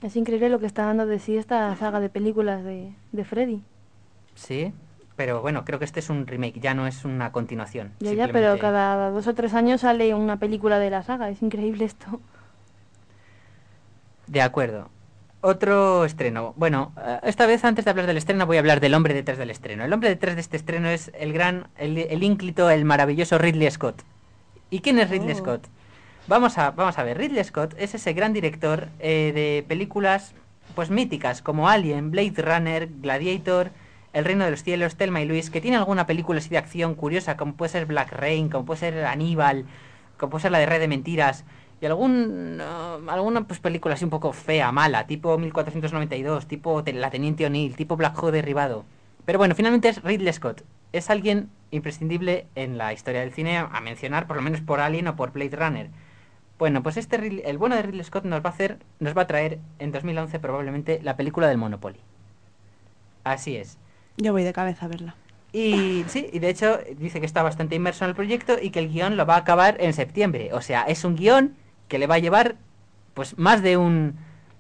[0.03, 3.63] Es increíble lo que está dando de sí esta saga de películas de, de Freddy.
[4.35, 4.73] Sí,
[5.17, 7.93] pero bueno, creo que este es un remake, ya no es una continuación.
[8.01, 11.31] Ya, ya, pero cada dos o tres años sale una película de la saga.
[11.31, 12.21] Es increíble esto.
[14.27, 14.91] De acuerdo.
[15.49, 16.55] Otro estreno.
[16.57, 19.39] Bueno, eh, esta vez antes de hablar del estreno voy a hablar del hombre detrás
[19.39, 19.85] del estreno.
[19.85, 23.71] El hombre detrás de este estreno es el gran, el, el ínclito, el maravilloso Ridley
[23.71, 24.03] Scott.
[24.71, 25.39] ¿Y quién es Ridley Oh.
[25.39, 25.69] Scott?
[26.27, 30.35] Vamos a, vamos a ver, Ridley Scott es ese gran director eh, de películas
[30.75, 33.71] pues míticas como Alien, Blade Runner, Gladiator,
[34.13, 36.97] El Reino de los Cielos, Thelma y Luis, que tiene alguna película así de acción
[36.97, 39.65] curiosa como puede ser Black Rain, como puede ser Aníbal,
[40.17, 41.45] como puede ser la de Red de Mentiras,
[41.81, 47.45] y algún alguna pues película así un poco fea, mala, tipo 1492, tipo La Teniente
[47.45, 48.85] O'Neill, tipo Black Hawk derribado.
[49.25, 50.63] Pero bueno, finalmente es Ridley Scott.
[50.93, 55.09] Es alguien imprescindible en la historia del cine a mencionar, por lo menos por Alien
[55.09, 55.91] o por Blade Runner.
[56.59, 59.27] Bueno, pues este el bueno de Ridley Scott nos va a hacer, nos va a
[59.27, 61.99] traer en 2011 probablemente la película del Monopoly.
[63.25, 63.77] Así es.
[64.17, 65.17] Yo voy de cabeza a verla.
[65.53, 68.79] Y sí, y de hecho dice que está bastante inmerso en el proyecto y que
[68.79, 70.51] el guion lo va a acabar en septiembre.
[70.53, 71.57] O sea, es un guion
[71.89, 72.57] que le va a llevar
[73.15, 74.15] pues más de un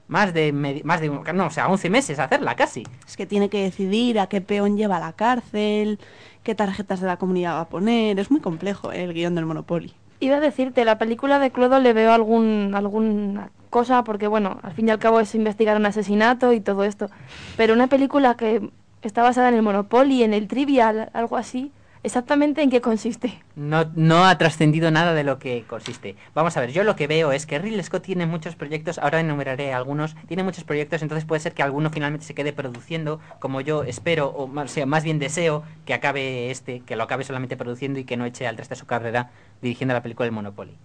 [0.08, 2.84] más de medi- más de un, no, o sea, 11 meses hacerla casi.
[3.06, 5.98] Es que tiene que decidir a qué peón lleva a la cárcel,
[6.44, 8.18] qué tarjetas de la comunidad va a poner.
[8.20, 9.92] Es muy complejo eh, el guion del Monopoly.
[10.20, 14.72] Iba a decirte, la película de Clodo le veo algún, alguna cosa, porque bueno, al
[14.72, 17.10] fin y al cabo es investigar un asesinato y todo esto.
[17.56, 18.70] Pero una película que
[19.02, 21.72] está basada en el Monopoly, en el Trivial, algo así,
[22.06, 23.38] exactamente en qué consiste.
[23.56, 26.16] No, no ha trascendido nada de lo que consiste.
[26.34, 29.20] Vamos a ver, yo lo que veo es que Ridley Scott tiene muchos proyectos, ahora
[29.20, 33.60] enumeraré algunos, tiene muchos proyectos, entonces puede ser que alguno finalmente se quede produciendo, como
[33.60, 37.56] yo espero, o más, sea, más bien deseo, que acabe este, que lo acabe solamente
[37.56, 40.76] produciendo y que no eche al resto de su carrera dirigiendo la película El Monopoly.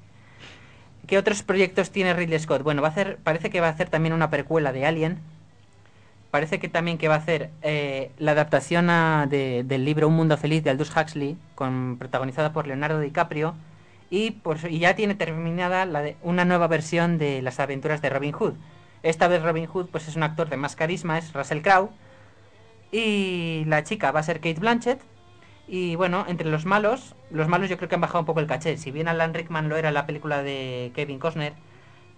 [1.06, 2.64] ¿Qué otros proyectos tiene Ridley Scott?
[2.64, 5.20] Bueno, va a hacer, parece que va a hacer también una precuela de Alien,
[6.32, 8.88] parece que también que va a hacer eh, la adaptación
[9.30, 13.54] del libro Un Mundo Feliz de Aldous Huxley, con, protagonizada por Leonardo DiCaprio,
[14.10, 14.38] y,
[14.70, 18.54] y ya tiene terminada de, una nueva versión de las aventuras de Robin Hood.
[19.04, 21.90] Esta vez Robin Hood pues es un actor de más carisma, es Russell Crowe,
[22.92, 25.02] y la chica va a ser Kate Blanchett,
[25.68, 28.48] y bueno, entre los malos, los malos yo creo que han bajado un poco el
[28.48, 28.76] caché.
[28.76, 31.54] Si bien Alan Rickman lo era en la película de Kevin Costner,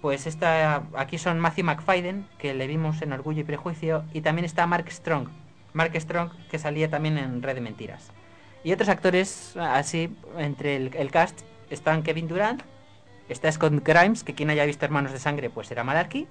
[0.04, 4.44] pues esta, aquí son Matthew McFadden, que le vimos en Orgullo y Prejuicio, y también
[4.44, 5.30] está Mark Strong.
[5.72, 8.12] Mark Strong, que salía también en Red de Mentiras.
[8.66, 11.40] Y otros actores, así, entre el, cast,
[11.70, 12.64] están Kevin Durant,
[13.30, 16.28] está Scott Grimes, que quien haya visto Hermanos de Sangre, pues era Malarkey,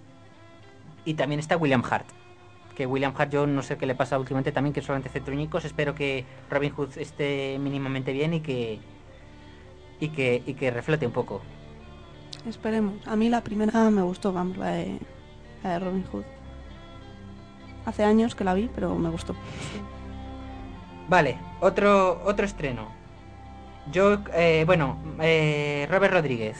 [1.06, 2.08] y también está William Hart.
[2.76, 5.64] Que William Hart, yo no sé qué le pasa últimamente también, que solamente hace truñicos.
[5.64, 8.80] Espero que Robin Hood esté mínimamente bien y que,
[9.98, 11.40] y que, y que reflote un poco.
[12.46, 13.06] Esperemos.
[13.06, 14.98] A mí la primera me gustó, vamos, la de,
[15.62, 16.24] Robin Hood.
[17.86, 19.34] Hace años que la vi, pero me gustó.
[21.08, 22.88] Vale, otro, otro estreno.
[23.90, 26.56] Yo, eh, bueno, eh, Robert Rodríguez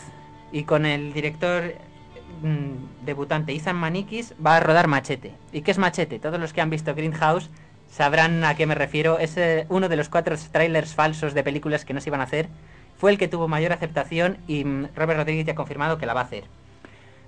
[0.51, 1.75] y con el director
[2.43, 5.35] mm, debutante Ethan Manikis va a rodar Machete.
[5.53, 6.19] ¿Y qué es Machete?
[6.19, 7.51] Todos los que han visto Greenhouse
[7.91, 9.19] sabrán a qué me refiero.
[9.19, 12.25] Es eh, uno de los cuatro trailers falsos de películas que no se iban a
[12.25, 12.49] hacer
[13.03, 16.15] fue el que tuvo mayor aceptación y mm, Robert Rodríguez ya ha confirmado que la
[16.15, 16.45] va a hacer.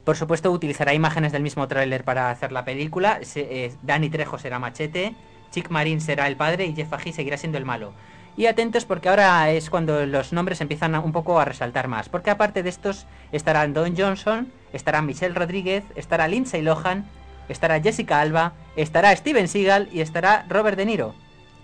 [0.05, 3.19] Por supuesto utilizará imágenes del mismo tráiler para hacer la película.
[3.35, 5.17] Eh, Danny Trejo será Machete,
[5.51, 7.93] Chick Marín será el padre y Jeff Fahey seguirá siendo el malo.
[8.37, 12.09] Y atentos porque ahora es cuando los nombres empiezan un poco a resaltar más.
[12.09, 17.05] Porque aparte de estos estarán Don Johnson, estará Michelle Rodríguez, estará Lindsay Lohan,
[17.49, 21.17] estará Jessica Alba, estará Steven Seagal y estará Robert De Niro.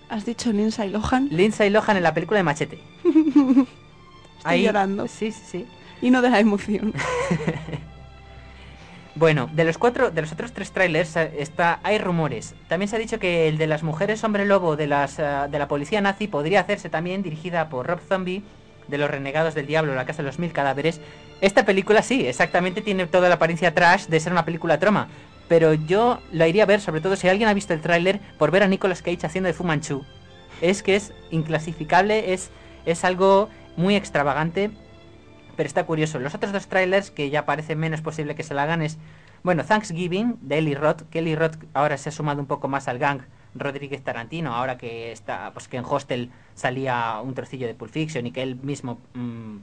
[0.09, 1.29] ¿Has dicho Lindsay Lohan?
[1.31, 2.83] Lindsay Lohan en la película de Machete.
[4.41, 5.07] Estoy llorando.
[5.07, 5.67] Sí, sí, sí.
[6.01, 6.93] Y no de la emoción.
[9.15, 12.55] bueno, de los cuatro, de los otros tres trailers eh, está, hay rumores.
[12.67, 15.59] También se ha dicho que el de las mujeres hombre lobo de las eh, de
[15.59, 18.43] la policía nazi podría hacerse también dirigida por Rob Zombie
[18.87, 20.99] de los renegados del diablo, la casa de los mil cadáveres.
[21.39, 25.07] Esta película sí, exactamente tiene toda la apariencia trash de ser una película troma.
[25.47, 28.51] Pero yo la iría a ver, sobre todo si alguien ha visto el tráiler, por
[28.51, 30.03] ver a Nicolas Cage haciendo de Fu Manchu.
[30.61, 32.51] Es que es inclasificable, es,
[32.85, 34.71] es algo muy extravagante,
[35.55, 36.19] pero está curioso.
[36.19, 38.97] Los otros dos trailers que ya parece menos posible que se la hagan es,
[39.43, 42.87] bueno, Thanksgiving de Eli Roth, que Eli Roth ahora se ha sumado un poco más
[42.87, 43.21] al gang
[43.53, 48.25] Rodríguez Tarantino, ahora que está, pues que en Hostel salía un trocillo de Pulp Fiction
[48.27, 49.57] y que él mismo mm,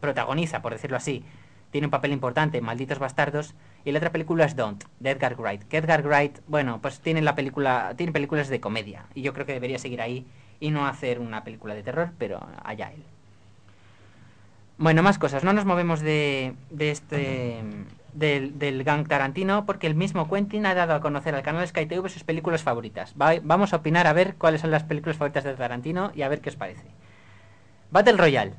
[0.00, 1.24] protagoniza, por decirlo así,
[1.70, 5.62] tiene un papel importante, Malditos Bastardos, y la otra película es Don't, de Edgar Wright.
[5.64, 9.46] Que Edgar Wright, bueno, pues tiene la película, tiene películas de comedia, y yo creo
[9.46, 10.26] que debería seguir ahí
[10.60, 13.02] y no hacer una película de terror, pero allá él.
[14.82, 15.44] Bueno, más cosas.
[15.44, 17.62] No nos movemos de, este
[18.14, 22.24] del, gang Tarantino porque el mismo Quentin ha dado a conocer al canal SkyTV sus
[22.24, 23.14] películas favoritas.
[23.14, 26.40] vamos a opinar a ver cuáles son las películas favoritas de Tarantino y a ver
[26.40, 26.82] qué os parece.
[27.92, 28.54] Battle Royale.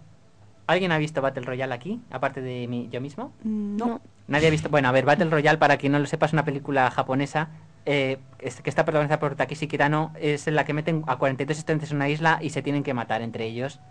[0.65, 1.99] ¿Alguien ha visto Battle Royale aquí?
[2.09, 3.33] Aparte de mí, yo mismo.
[3.43, 3.99] Mm, no.
[4.29, 4.69] Nadie ha visto.
[4.69, 7.49] Bueno, a ver, Battle Royale, para quien no lo sepa, es una película japonesa
[7.85, 10.13] eh, que está protagonizada por Takeshi Kitano.
[10.17, 12.93] Es en la que meten a 42 estudiantes en una isla y se tienen que
[12.93, 13.81] matar entre ellos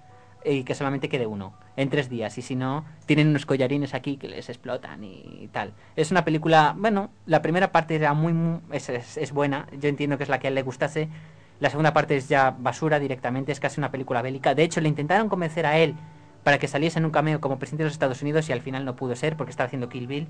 [0.45, 2.37] y que solamente quede uno en tres días.
[2.39, 5.73] Y si no tienen unos collarines aquí que les explotan y tal.
[5.97, 8.35] Es una película bueno la primera parte era muy,
[8.73, 9.67] es, buena.
[9.79, 11.09] Yo entiendo que es la que a él le gustase.
[11.61, 14.55] La segunda parte es ya basura directamente es casi una película bélica.
[14.55, 15.95] De hecho le intentaron convencer a él
[16.43, 18.85] para que saliese en un cameo como presidente de los Estados Unidos y al final
[18.85, 20.29] no pudo ser porque estaba haciendo Kill Bill.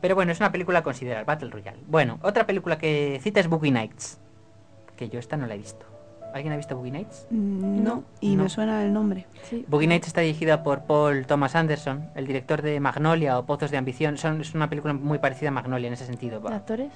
[0.00, 1.78] Pero bueno es una película a considerar Battle Royale.
[1.86, 4.20] Bueno otra película que cita es Boogie Nights
[4.96, 5.89] que yo esta no la he visto
[6.32, 7.26] ¿Alguien ha visto Boogie Nights?
[7.30, 9.26] Mm, no, y me suena el nombre.
[9.68, 13.76] Boogie Nights está dirigida por Paul Thomas Anderson, el director de Magnolia o Pozos de
[13.76, 14.16] Ambición.
[14.16, 16.40] Son, es una película muy parecida a Magnolia en ese sentido.
[16.40, 16.92] ¿De actores?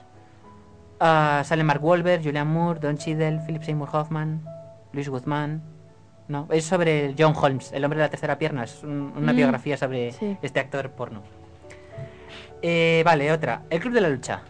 [1.00, 4.42] Uh, sale Mark Wahlberg, Julian Moore, Don Cheadle, Philip Seymour Hoffman,
[4.92, 5.62] Luis Guzmán.
[6.28, 8.64] No, es sobre John Holmes, el hombre de la tercera pierna.
[8.64, 11.22] Es una mm, biografía sobre este actor porno.
[12.62, 13.62] Eh, vale, otra.
[13.68, 14.40] El Club de la Lucha.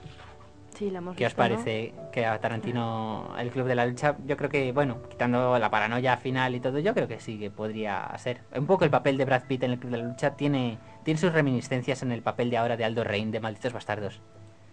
[1.17, 5.03] ¿Qué os parece que a Tarantino el Club de la Lucha, yo creo que, bueno,
[5.09, 8.41] quitando la paranoia final y todo, yo creo que sí que podría ser.
[8.57, 11.19] Un poco el papel de Brad Pitt en el Club de la Lucha tiene, tiene
[11.19, 14.21] sus reminiscencias en el papel de ahora de Aldo Rein de Malditos Bastardos.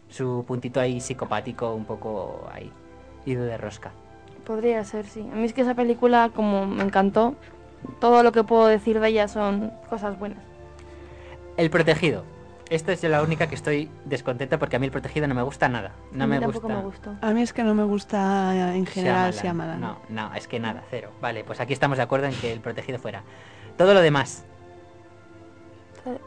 [0.09, 2.71] Su puntito ahí psicopático, un poco ahí,
[3.25, 3.91] ido de rosca.
[4.45, 5.21] Podría ser, sí.
[5.31, 7.35] A mí es que esa película, como me encantó,
[7.99, 10.43] todo lo que puedo decir de ella son cosas buenas.
[11.57, 12.23] El protegido.
[12.71, 15.67] Esta es la única que estoy descontenta porque a mí el protegido no me gusta
[15.67, 15.91] nada.
[16.13, 16.77] No a mí me tampoco gusta.
[16.79, 17.15] me gustó.
[17.19, 19.81] A mí es que no me gusta en general Shyamalan.
[19.81, 21.11] No, no, es que nada, cero.
[21.19, 23.23] Vale, pues aquí estamos de acuerdo en que el protegido fuera.
[23.77, 24.45] Todo lo demás.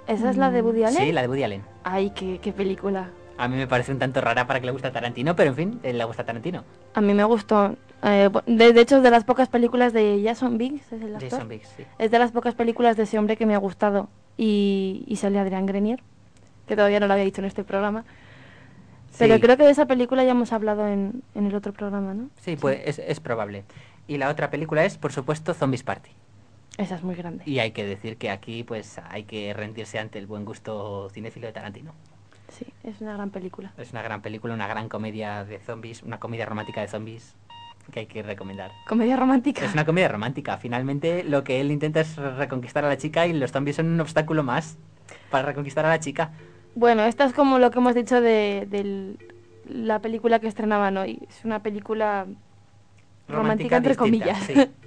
[0.06, 1.02] ¿Esa es la de Woody Allen?
[1.02, 1.62] Sí, la de Woody Allen.
[1.82, 3.08] Ay, qué, qué película.
[3.38, 5.56] A mí me parece un tanto rara para que le guste a Tarantino, pero en
[5.56, 6.62] fin, eh, le gusta a Tarantino.
[6.92, 7.74] A mí me gustó.
[8.02, 11.30] Eh, de, de hecho, es de las pocas películas de Jason Biggs, ¿es el actor?
[11.30, 11.84] Jason Biggs, sí.
[11.98, 14.10] Es de las pocas películas de ese hombre que me ha gustado.
[14.36, 16.02] Y, y sale Adrián Grenier,
[16.66, 18.04] que todavía no lo había dicho en este programa.
[19.18, 19.40] Pero Sí.
[19.40, 22.30] creo que de esa película ya hemos hablado en, en el otro programa, ¿no?
[22.40, 23.64] Sí, pues es, es probable.
[24.08, 26.10] Y la otra película es, por supuesto, Zombies Party.
[26.76, 27.44] Esa es muy grande.
[27.46, 31.46] Y hay que decir que aquí, pues, hay que rendirse ante el buen gusto cinéfilo
[31.46, 31.92] de Tarantino.
[32.48, 33.72] Sí, es una gran película.
[33.78, 37.36] Es una gran película, una gran comedia de zombies, una comedia romántica de zombies
[37.92, 38.72] que hay que recomendar.
[38.88, 39.64] Comedia romántica.
[39.64, 40.56] Es una comedia romántica.
[40.58, 44.00] Finalmente, lo que él intenta es reconquistar a la chica y los zombies son un
[44.00, 44.76] obstáculo más
[45.30, 46.32] para reconquistar a la chica.
[46.74, 49.16] Bueno, esta es como lo que hemos dicho de,
[49.68, 51.20] la película que estrenaban hoy.
[51.28, 52.26] Es una película
[53.28, 54.38] romántica, entre distinta, comillas.
[54.44, 54.54] sí.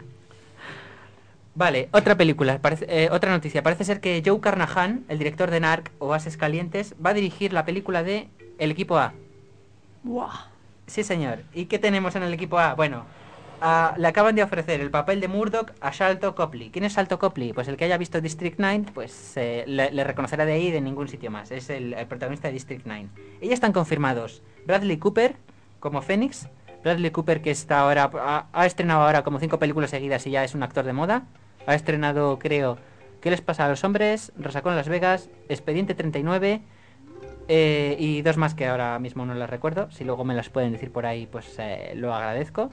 [1.55, 3.63] Vale, otra película, parece- eh, otra noticia.
[3.63, 7.51] Parece ser que Joe Carnahan, el director de Narc o Ases Calientes, va a dirigir
[7.51, 9.13] la película de El Equipo A.
[10.03, 10.49] Buah.
[10.85, 11.39] Sí, señor.
[11.55, 12.75] ¿Y qué tenemos en el Equipo A?
[12.75, 13.05] Bueno,
[13.61, 16.69] a- le acaban de ofrecer el papel de Murdoch a Shalto Copley.
[16.69, 17.53] ¿Quién es Shalto Copley?
[17.53, 21.07] Pues el que haya visto District 9, pues eh, le, reconocerá de ahí de ningún
[21.07, 21.51] sitio más.
[21.51, 23.09] Es el, protagonista de District 9.
[23.41, 24.41] Ellos están confirmados.
[24.65, 25.35] Bradley Cooper
[25.79, 26.47] como Phoenix.
[26.83, 30.43] Bradley Cooper que está ahora ha, ha estrenado ahora como cinco películas seguidas y ya
[30.43, 31.23] es un actor de moda.
[31.65, 32.77] Ha estrenado, creo,
[33.21, 34.31] ¿Qué les pasa a los hombres?
[34.37, 36.61] Resacón Las Vegas, Expediente 39
[37.47, 39.89] eh, y dos más que ahora mismo no las recuerdo.
[39.91, 42.69] Si luego me las pueden decir por ahí, pues eh, lo agradezco.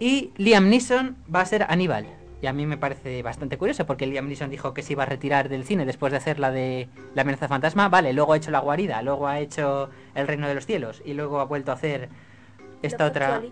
[0.00, 2.06] Y Liam Neeson va a ser Aníbal.
[2.42, 5.06] Y a mí me parece bastante curioso porque Liam Neeson dijo que se iba a
[5.06, 7.88] retirar del cine después de hacer la de La amenaza fantasma.
[7.88, 11.14] Vale, luego ha hecho La guarida, luego ha hecho El reino de los cielos y
[11.14, 12.08] luego ha vuelto a hacer
[12.82, 13.42] esta otra...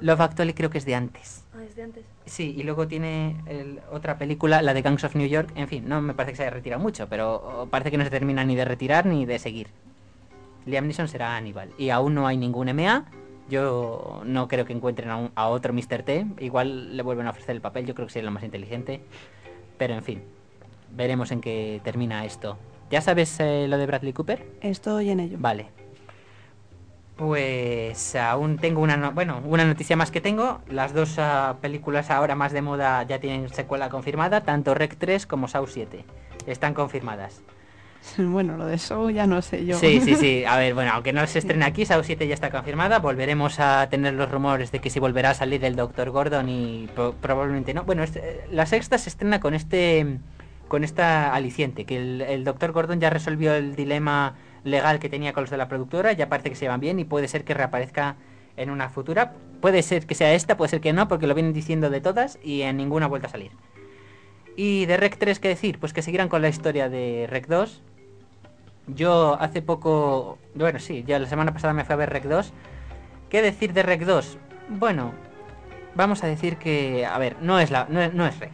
[0.00, 1.44] Love Actually creo que es de antes.
[1.54, 2.04] Ah, es de antes.
[2.26, 5.50] Sí, y luego tiene el- otra película, la de Gangs of New York.
[5.54, 8.10] En fin, no me parece que se haya retirado mucho, pero parece que no se
[8.10, 9.68] termina ni de retirar ni de seguir.
[10.66, 11.70] Liam Neeson será Aníbal.
[11.78, 13.06] Y aún no hay ningún MA.
[13.50, 16.02] Yo no creo que encuentren a, un- a otro Mr.
[16.04, 16.26] T.
[16.38, 19.02] Igual le vuelven a ofrecer el papel, yo creo que sería lo más inteligente.
[19.76, 20.22] Pero en fin,
[20.96, 22.56] veremos en qué termina esto.
[22.90, 24.46] ¿Ya sabes eh, lo de Bradley Cooper?
[24.62, 25.36] Estoy en ello.
[25.40, 25.66] Vale.
[27.16, 30.60] Pues aún tengo una, no- bueno, una noticia más que tengo.
[30.68, 35.26] Las dos ah, películas ahora más de moda ya tienen secuela confirmada, tanto Rec 3
[35.26, 36.04] como Saw 7.
[36.46, 37.42] Están confirmadas.
[38.18, 39.76] Bueno, lo de eso ya no sé yo.
[39.78, 40.44] Sí, sí, sí.
[40.48, 42.98] A ver, bueno, aunque no se estrene aquí, Saw 7 ya está confirmada.
[42.98, 46.10] Volveremos a tener los rumores de que si volverá a salir el Dr.
[46.10, 47.84] Gordon y pro- probablemente no.
[47.84, 50.18] Bueno, este- la sexta se estrena con este
[50.68, 52.70] con esta aliciente, que el, el Dr.
[52.70, 56.48] Gordon ya resolvió el dilema legal que tenía con los de la productora, ya parece
[56.50, 58.14] que se llevan bien y puede ser que reaparezca
[58.56, 59.32] en una futura.
[59.60, 62.38] Puede ser que sea esta, puede ser que no, porque lo vienen diciendo de todas
[62.44, 63.50] y en ninguna vuelta a salir.
[64.56, 65.78] Y de Rec 3, ¿qué decir?
[65.80, 67.82] Pues que seguirán con la historia de Rec 2.
[68.86, 72.52] Yo hace poco, bueno, sí, ya la semana pasada me fui a ver Rec 2.
[73.28, 74.38] ¿Qué decir de Rec 2?
[74.68, 75.12] Bueno,
[75.94, 78.52] vamos a decir que, a ver, no es la, no es, Rec.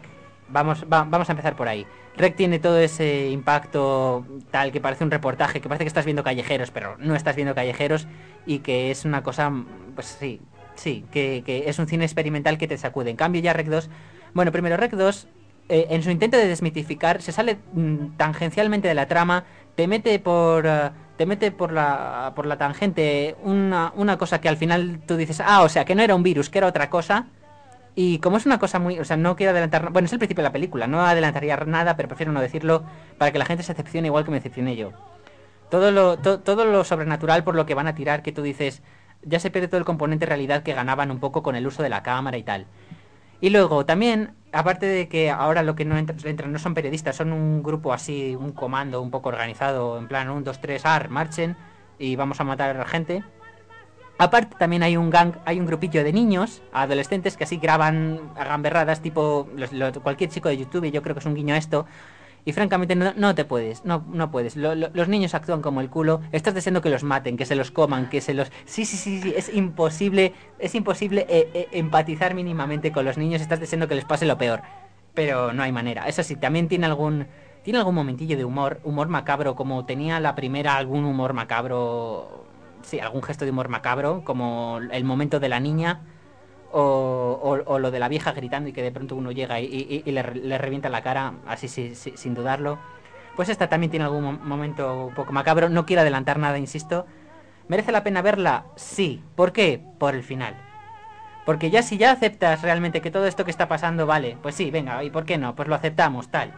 [0.48, 1.86] Vamos, va- vamos a empezar por ahí.
[2.16, 6.22] Rec tiene todo ese impacto tal que parece un reportaje, que parece que estás viendo
[6.22, 8.06] callejeros, pero no estás viendo callejeros
[8.46, 9.52] y que es una cosa,
[9.94, 10.40] pues sí,
[10.74, 13.10] sí, que, que es un cine experimental que te sacude.
[13.10, 13.90] En cambio ya Rec 2,
[14.34, 15.28] bueno, primero Rec 2,
[15.68, 19.44] eh, en su intento de desmitificar, se sale mm, tangencialmente de la trama,
[19.76, 20.66] te mete por...
[20.66, 25.16] eh, te mete por la, por la tangente una, una cosa que al final tú
[25.16, 27.26] dices, ah, o sea, que no era un virus, que era otra cosa.
[27.94, 28.98] Y como es una cosa muy...
[28.98, 29.90] O sea, no quiero adelantar...
[29.90, 32.84] Bueno, es el principio de la película, no adelantaría nada, pero prefiero no decirlo
[33.16, 34.90] para que la gente se decepcione igual que me decepcioné yo.
[35.70, 38.82] Todo lo, to- todo lo sobrenatural por lo que van a tirar, que tú dices,
[39.22, 41.88] ya se pierde todo el componente realidad que ganaban un poco con el uso de
[41.88, 42.66] la cámara y tal.
[43.40, 47.16] Y luego también, aparte de que ahora lo que no entra- entran no son periodistas,
[47.16, 51.08] son un grupo así, un comando un poco organizado, en plan un 2, 3, ar,
[51.10, 51.56] marchen
[51.98, 53.22] y vamos a matar a la gente.
[54.18, 59.02] Aparte también hay un gang, hay un grupillo de niños, adolescentes que así graban gamberradas
[59.02, 59.46] tipo
[60.02, 61.86] cualquier chico de YouTube, yo creo que es un guiño a esto.
[62.46, 64.56] Y francamente no, te puedes, no, no puedes.
[64.56, 67.56] Lo- lo- los niños actúan como el culo, estás deseando que los maten, que se
[67.56, 68.52] los coman, que se los...
[68.64, 73.42] Sí, sí, sí, sí, es imposible, es imposible eh, eh, empatizar mínimamente con los niños,
[73.42, 74.62] estás deseando que les pase lo peor.
[75.12, 76.06] Pero no hay manera.
[76.06, 77.26] Eso sí, también tiene algún...
[77.64, 82.46] Tiene algún momentillo de humor, humor macabro, como tenía la primera algún humor macabro
[82.82, 86.02] sí, algún gesto de humor macabro, como el momento de la niña
[86.78, 90.22] o, lo de la vieja gritando y que de pronto uno llega y, y- le,
[90.22, 92.78] re- le revienta la cara, así sí, sí, sin dudarlo.
[93.34, 95.68] Pues esta también tiene algún mo- momento un poco macabro.
[95.68, 97.06] No quiero adelantar nada, insisto.
[97.68, 98.64] ¿Merece la pena verla?
[98.76, 99.22] Sí.
[99.34, 99.80] ¿Por qué?
[99.98, 100.54] Por el final.
[101.44, 104.70] Porque ya si ya aceptas realmente que todo esto que está pasando vale, pues sí,
[104.70, 105.54] venga, ¿y por qué no?
[105.54, 106.52] Pues lo aceptamos, tal.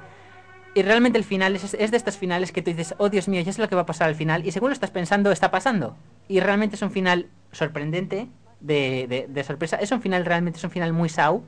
[0.74, 3.40] Y realmente el final es, es de estos finales que tú dices, oh Dios mío,
[3.42, 4.46] ya sé lo que va a pasar al final.
[4.46, 5.96] Y según lo estás pensando, está pasando.
[6.28, 8.28] Y realmente es un final sorprendente,
[8.60, 9.76] de, de- de sorpresa.
[9.76, 11.44] Es un final, realmente es un final muy sau.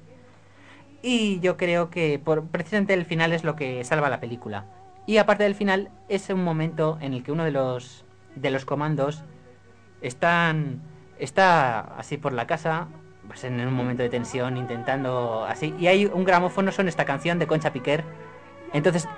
[1.02, 4.66] Y yo creo que por, precisamente el final es lo que salva la película.
[5.06, 8.04] Y aparte del final, es un momento en el que uno de los,
[8.36, 9.24] de los comandos
[10.02, 10.80] están,
[11.18, 12.88] está así por la casa,
[13.26, 15.74] pues en un momento de tensión, intentando así.
[15.78, 18.04] Y hay un gramófono, son esta canción de Concha Piquer.
[18.72, 19.08] Entonces,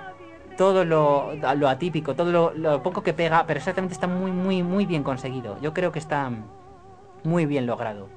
[0.57, 4.63] todo lo, lo atípico, todo lo, lo poco que pega, pero exactamente está muy, muy,
[4.63, 5.59] muy bien conseguido.
[5.61, 6.31] Yo creo que está
[7.23, 8.09] muy bien logrado.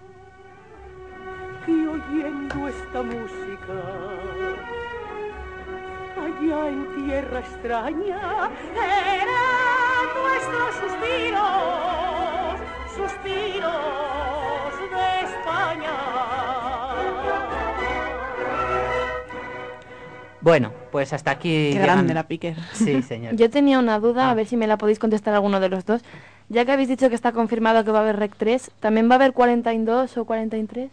[1.67, 3.75] Y oyendo esta música,
[6.17, 12.61] allá en tierra extraña, eran nuestros suspiros,
[12.95, 13.71] suspiros
[14.91, 16.16] de España.
[20.47, 21.49] Bueno, pues hasta aquí.
[21.49, 22.55] Qué llegan- grande la Piquer.
[22.73, 23.35] Sí, señor.
[23.35, 26.03] Yo tenía una duda, a ver si me la podéis contestar alguno de los dos.
[26.49, 29.15] Ya que habéis dicho que está confirmado que va a haber Rec 3, ¿también va
[29.15, 30.89] a haber 42 o 43?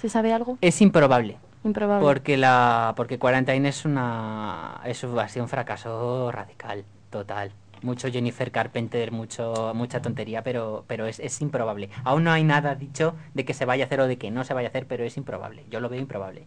[0.00, 0.56] ¿Se sabe algo?
[0.62, 1.36] Es improbable.
[1.62, 2.02] Improbable.
[2.06, 7.52] Porque la porque Quarantine es una es un- ha sido un fracaso radical, total.
[7.82, 11.90] Mucho Jennifer Carpenter, mucho mucha tontería, pero pero es, es improbable.
[12.02, 14.42] Aún no hay nada dicho de que se vaya a hacer o de que no
[14.44, 15.64] se vaya a hacer, pero es improbable.
[15.70, 16.46] Yo lo veo improbable.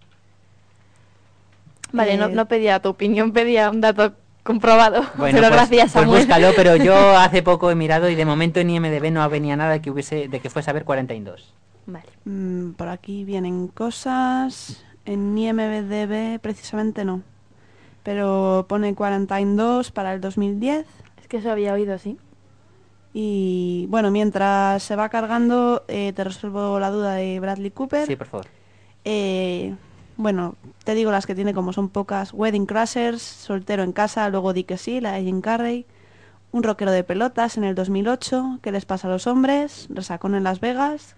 [1.92, 4.14] Vale, no, Eh, no pedía tu opinión, pedía un dato
[4.44, 5.02] comprobado.
[5.18, 6.20] Bueno, pero pues, gracias, pues Samuel.
[6.20, 9.72] búscalo, pero yo hace poco he mirado y de momento en IMDB no venía nada
[9.74, 11.54] de que hubiese de que fuese a ver 42.
[11.86, 12.06] Vale.
[12.26, 14.84] Mm, por aquí vienen cosas.
[15.06, 17.24] En IMDB precisamente no.
[18.04, 20.86] Pero pone Quarantine 2 para el 2010.
[21.20, 22.18] Es que eso había oído, sí.
[23.14, 28.06] Y bueno, mientras se va cargando, eh, te resuelvo la duda de Bradley Cooper.
[28.06, 28.46] Sí, por favor.
[29.04, 29.74] Eh,
[30.20, 32.34] bueno, te digo las que tiene como son pocas.
[32.34, 35.86] Wedding Crashers, Soltero en casa, luego di que sí, la de Jim Carrey.
[36.52, 39.88] Un rockero de pelotas en el 2008, ¿Qué les pasa a los hombres?
[39.90, 41.16] Resacón en Las Vegas.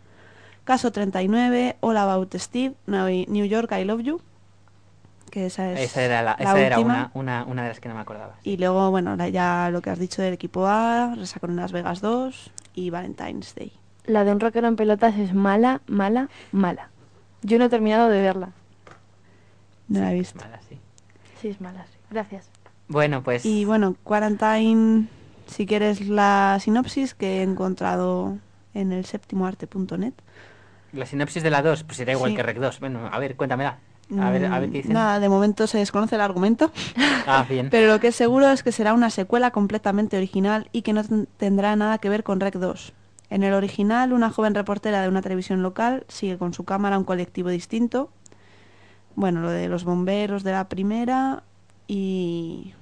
[0.65, 4.21] Caso 39, All About Steve, New York, I Love You.
[5.31, 7.89] Que esa es Esa era la, la esa era una, una una de las que
[7.89, 8.35] no me acordaba.
[8.43, 11.71] Y luego, bueno, la- ya lo que has dicho del equipo A, Resacón en Las
[11.71, 13.71] Vegas 2 y Valentine's Day.
[14.05, 16.89] La de un rockero en pelotas es mala, mala, mala.
[17.41, 18.51] Yo no he terminado de verla.
[19.91, 20.39] No la he visto.
[20.39, 20.77] Mala, sí.
[21.41, 21.97] Sí, es mala, sí.
[22.09, 22.49] Gracias.
[22.87, 25.07] Bueno, pues Y bueno, Quarantine,
[25.47, 28.37] si quieres la sinopsis que he encontrado
[28.73, 30.13] en el séptimoarte.net.
[30.93, 32.35] la sinopsis de la 2, pues será igual Sí.
[32.37, 32.79] que Rec 2.
[32.79, 33.77] Bueno, a ver, cuéntamela.
[34.19, 34.91] A ver, a ver qué dicen.
[34.93, 36.69] Nada, de momento se desconoce el argumento,
[37.25, 37.69] Ah, bien.
[37.71, 41.01] pero lo que es seguro es que será una secuela completamente original y que no
[41.03, 42.91] ten- tendrá nada que ver con Rec 2.
[43.29, 47.05] En el original, una joven reportera de una televisión local sigue con su cámara un
[47.05, 48.09] colectivo distinto.
[49.15, 51.43] Bueno, lo de los bomberos de la primera
[51.87, 52.73] y...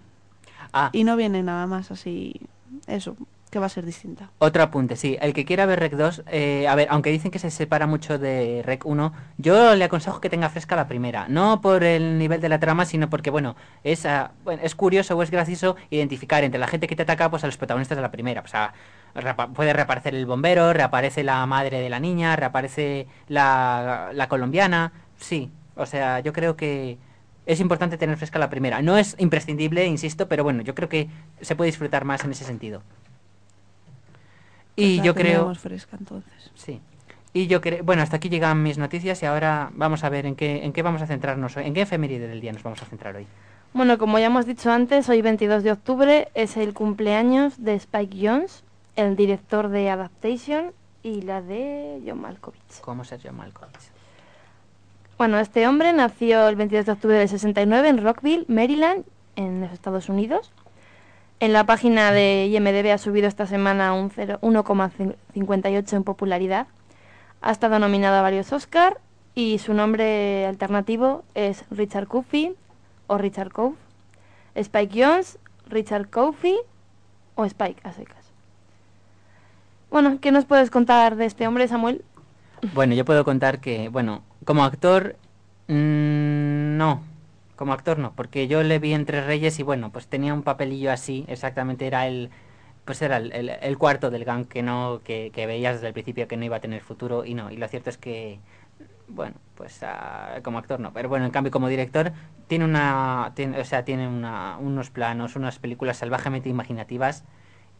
[0.73, 0.89] Ah.
[0.93, 2.39] Y no viene nada más así...
[2.86, 3.17] Eso,
[3.49, 4.30] que va a ser distinta.
[4.38, 5.17] Otro apunte, sí.
[5.21, 8.19] El que quiera ver Rec 2, eh, a ver, aunque dicen que se separa mucho
[8.19, 11.27] de Rec 1, yo le aconsejo que tenga fresca la primera.
[11.27, 15.17] No por el nivel de la trama, sino porque, bueno, es, ah, bueno, es curioso
[15.17, 18.03] o es gracioso identificar entre la gente que te ataca pues, a los protagonistas de
[18.03, 18.41] la primera.
[18.41, 18.73] O sea,
[19.15, 24.91] reapa- puede reaparecer el bombero, reaparece la madre de la niña, reaparece la, la colombiana.
[25.17, 25.49] Sí,
[25.80, 26.97] o sea, yo creo que
[27.45, 28.82] es importante tener fresca la primera.
[28.82, 31.09] No es imprescindible, insisto, pero bueno, yo creo que
[31.41, 32.84] se puede disfrutar más en ese sentido.
[34.75, 35.55] Y Pues la yo creo...
[35.55, 36.51] fresca entonces.
[36.55, 36.80] Sí.
[37.34, 37.84] Y yo creo...
[37.84, 40.82] Bueno, hasta aquí llegan mis noticias y ahora vamos a ver en qué, en qué
[40.82, 41.65] vamos a centrarnos hoy.
[41.65, 43.27] ¿En qué efeméride del día nos vamos a centrar hoy?
[43.73, 48.17] Bueno, como ya hemos dicho antes, hoy 22 de octubre es el cumpleaños de Spike
[48.27, 48.63] Jones,
[48.95, 50.71] el director de Adaptation
[51.03, 52.82] y la de John Malkovich.
[52.82, 53.91] ¿Cómo Sergio Malkovich?
[55.20, 59.03] Bueno, este hombre nació el 22 de octubre del 69 en Rockville, Maryland,
[59.36, 60.53] en los Estados Unidos.
[61.41, 66.67] En la página de IMDb ha subido esta semana un cero- 1,58 en popularidad.
[67.41, 69.01] Ha estado nominado a varios Oscar
[69.36, 72.55] y su nombre alternativo es Richard Coffey
[73.07, 73.76] o Richard Cove.
[74.55, 76.55] Spike Jones, Richard Coffey
[77.36, 78.32] o Spike a secas.
[79.91, 82.05] Bueno, ¿qué nos puedes contar de este hombre, Samuel?
[82.74, 85.16] Bueno, yo puedo contar que, bueno, como actor,
[85.68, 87.04] mm, no.
[87.56, 90.41] Como actor no, porque yo le vi en Tres Reyes y bueno, pues tenía un
[90.41, 92.32] papelillo así, exactamente era el
[92.84, 96.36] pues era el, cuarto del gang que no que, que veías desde el principio que
[96.38, 98.39] no iba a tener futuro y no y lo cierto es que
[99.08, 102.12] bueno pues ah, como actor no pero bueno en cambio como director
[102.47, 107.26] tiene una tiene, o sea tiene una- unos planos unas películas salvajemente imaginativas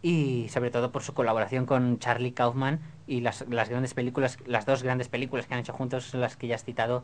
[0.01, 4.65] y sobre todo por su colaboración con Charlie Kaufman y las, las grandes películas las
[4.65, 7.03] dos grandes películas que han hecho juntos las que ya has citado.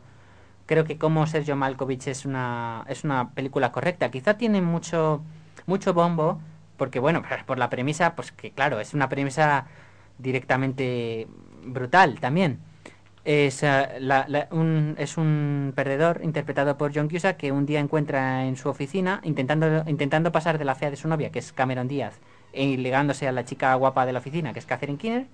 [0.66, 4.10] Creo que como Sergio Malkovich es una es una película correcta.
[4.10, 5.22] Quizá tiene mucho
[5.66, 6.40] mucho bombo
[6.76, 9.66] porque bueno por la premisa pues que claro es una premisa
[10.18, 11.28] directamente
[11.64, 12.60] brutal también.
[13.24, 18.56] Es, eh, un, es un perdedor interpretado por John Cusack que un día encuentra en
[18.56, 22.20] su oficina intentando intentando pasar de la fea de su novia que es Cameron Díaz
[22.52, 25.26] y ligándose a la chica guapa de la oficina que es Catherine Keener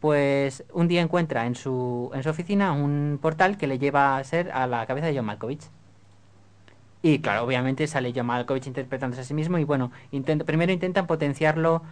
[0.00, 4.24] pues un día encuentra en su, en su oficina un portal que le lleva a
[4.24, 5.62] ser a la cabeza de John Malkovich.
[7.02, 11.06] Y claro, obviamente sale John Malkovich interpretándose a sí mismo y bueno, intenta- primero intentan
[11.06, 11.82] potenciarlo,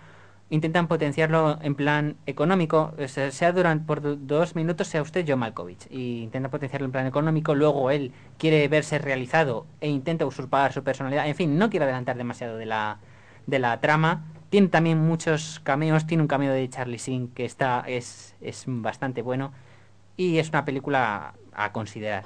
[0.51, 5.87] intentan potenciarlo en plan económico, sea, durante por do- dos minutos sea usted John Malkovich
[5.89, 10.83] y intenta potenciarlo en plan económico, luego él quiere verse realizado e intenta usurpar su
[10.83, 12.99] personalidad, en fin, no quiero adelantar demasiado de la
[13.47, 14.25] de la trama.
[14.51, 19.23] Tiene también muchos cameos, tiene un cameo de Charlie Sheen que está es, es bastante
[19.23, 19.53] bueno
[20.17, 22.25] y es una película a considerar.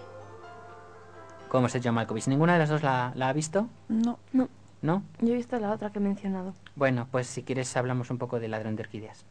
[1.49, 2.27] ¿Cómo es John Malkovich?
[2.27, 3.69] ¿Ninguna de las dos la, la ha visto?
[3.89, 4.19] No.
[4.33, 4.49] No,
[4.83, 5.03] ¿No?
[5.21, 6.55] yo he visto la otra que he mencionado.
[6.75, 9.25] Bueno, pues si quieres hablamos un poco de Ladrón de Orquídeas.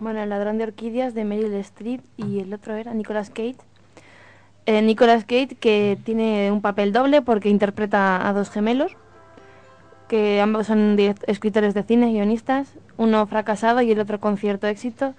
[0.00, 3.56] Bueno, El ladrón de orquídeas de Meryl Streep y el otro era Nicolas Cage.
[4.64, 8.96] Eh, Nicolas Cage que tiene un papel doble porque interpreta a dos gemelos,
[10.10, 10.96] que ambos son
[11.28, 15.14] escritores de cine, guionistas, uno fracasado y el otro con cierto éxito.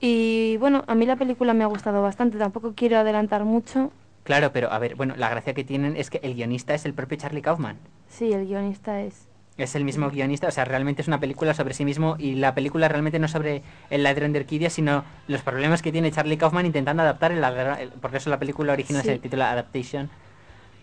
[0.00, 3.92] Y bueno, a mí la película me ha gustado bastante, tampoco quiero adelantar mucho.
[4.24, 6.94] Claro, pero a ver, bueno, la gracia que tienen es que el guionista es el
[6.94, 7.76] propio Charlie Kaufman.
[8.08, 9.28] Sí, el guionista es...
[9.58, 12.54] Es el mismo guionista, o sea, realmente es una película sobre sí mismo y la
[12.54, 16.36] película realmente no es sobre el ladrón de orquídeas, sino los problemas que tiene Charlie
[16.38, 19.08] Kaufman intentando adaptar el ladrón, el- porque eso la película original Sí.
[19.08, 20.08] se titula Adaptation,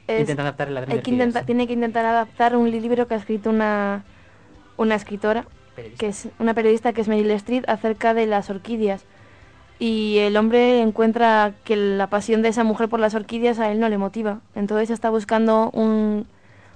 [0.08, 3.08] es- intentando adaptar el ladrón hay de que intenta- tiene que intentar adaptar un libro
[3.08, 4.04] que ha escrito una,
[4.78, 5.46] una escritora,
[5.76, 6.00] Periodista.
[6.00, 9.06] que es una periodista que es Meryl Streep, acerca de las orquídeas.
[9.80, 13.80] Y el hombre encuentra que la pasión de esa mujer por las orquídeas a él
[13.80, 14.40] no le motiva.
[14.56, 16.28] Entonces está buscando un,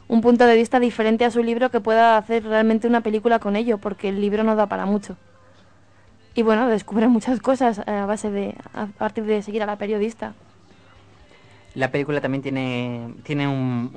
[0.07, 3.55] un punto de vista diferente a su libro que pueda hacer realmente una película con
[3.55, 5.15] ello, porque el libro no da para mucho.
[6.33, 10.33] Y bueno, descubre muchas cosas a base de a partir de seguir a la periodista.
[11.77, 13.91] La película también tiene, tiene un,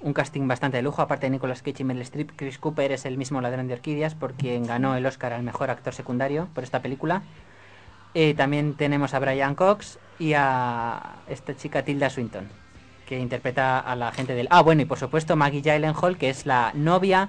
[0.00, 3.06] un, casting bastante de lujo, aparte de Nicolas Cage y Meryl Streep, Chris Cooper es
[3.06, 6.64] el mismo ladrón de orquídeas por quien ganó el Oscar al mejor actor secundario por
[6.64, 7.22] esta película.
[8.14, 12.48] Eh, también tenemos a Brian Cox y a esta chica Tilda Swinton,
[13.06, 14.48] que interpreta a la gente del...
[14.50, 17.28] Ah, bueno, y por supuesto Maggie Gyllenhaal, que es la novia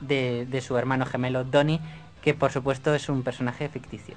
[0.00, 1.80] de, de su hermano gemelo Donnie,
[2.20, 4.16] que por supuesto es un personaje ficticio.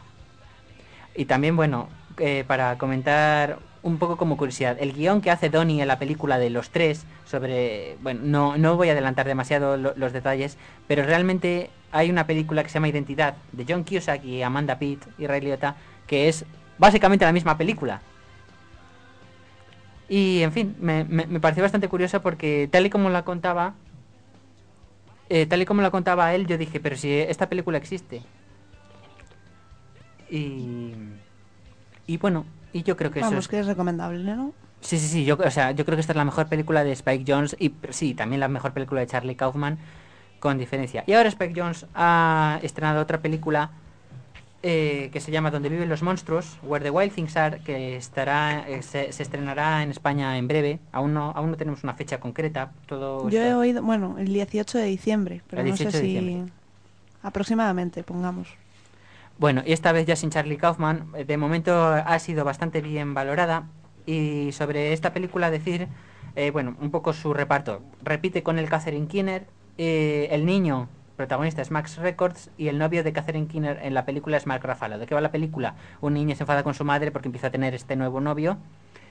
[1.15, 1.87] Y también, bueno,
[2.17, 6.39] eh, para comentar un poco como curiosidad, el guion que hace Donnie en la película
[6.39, 10.57] de los tres, sobre, bueno, no, no voy a adelantar demasiado lo- los detalles,
[10.87, 15.03] pero realmente hay una película que se llama Identidad, de John Cusack y Amanda Pitt
[15.17, 16.43] y Ray Liotta, que es
[16.77, 18.01] básicamente la misma película.
[20.09, 23.73] Y, en fin, me, me, pareció bastante curioso porque tal y como la contaba,
[25.29, 28.21] eh, tal y como la contaba él, yo dije, pero si esta película existe.
[30.29, 30.93] Y,
[32.07, 33.47] y bueno, y yo creo que eso Vamos, es...
[33.49, 34.53] que es recomendable, ¿no?
[34.81, 36.91] Sí, sí, sí, yo, o sea, yo creo que esta es la mejor película de
[36.91, 39.77] Spike Jones y sí, también la mejor película de Charlie Kaufman,
[40.39, 41.03] con diferencia.
[41.07, 43.71] Y ahora Spike Jones ha estrenado otra película
[44.63, 48.67] eh, que se llama Donde viven los monstruos, Where the Wild Things Are, que estará
[48.67, 50.79] eh, se, se estrenará en España en breve.
[50.91, 52.71] Aún no, aún no tenemos una fecha concreta.
[52.85, 55.97] Todo Yo está- he oído, bueno, el 18 de diciembre, pero El no sé 18
[56.03, 56.03] de
[56.45, 56.51] si...
[57.23, 58.47] Aproximadamente, pongamos.
[59.39, 63.13] Bueno, y esta vez ya sin Charlie Kaufman, eh, de momento ha sido bastante bien
[63.13, 63.67] valorada.
[64.07, 65.89] Y sobre esta película decir,
[66.35, 67.81] eh, bueno, un poco su reparto.
[68.03, 69.45] Repite con el Catherine Keener,
[69.77, 74.05] eh, el niño protagonista es Max Records y el novio de Catherine Keener en la
[74.05, 74.97] película es Mark Ruffalo.
[74.97, 75.75] ¿De qué va la película?
[76.01, 78.57] Un niño se enfada con su madre porque empieza a tener este nuevo novio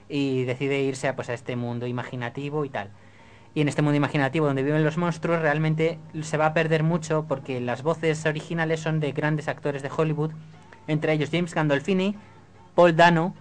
[0.09, 2.91] y decide irse a, pues, a este mundo imaginativo y tal.
[3.57, 7.25] Y en este mundo imaginativo donde viven los monstruos realmente se va a perder mucho
[7.27, 10.33] porque las voces originales son de grandes actores de Hollywood,
[10.87, 12.15] entre ellos James Gandolfini,
[12.75, 13.35] Paul Dano,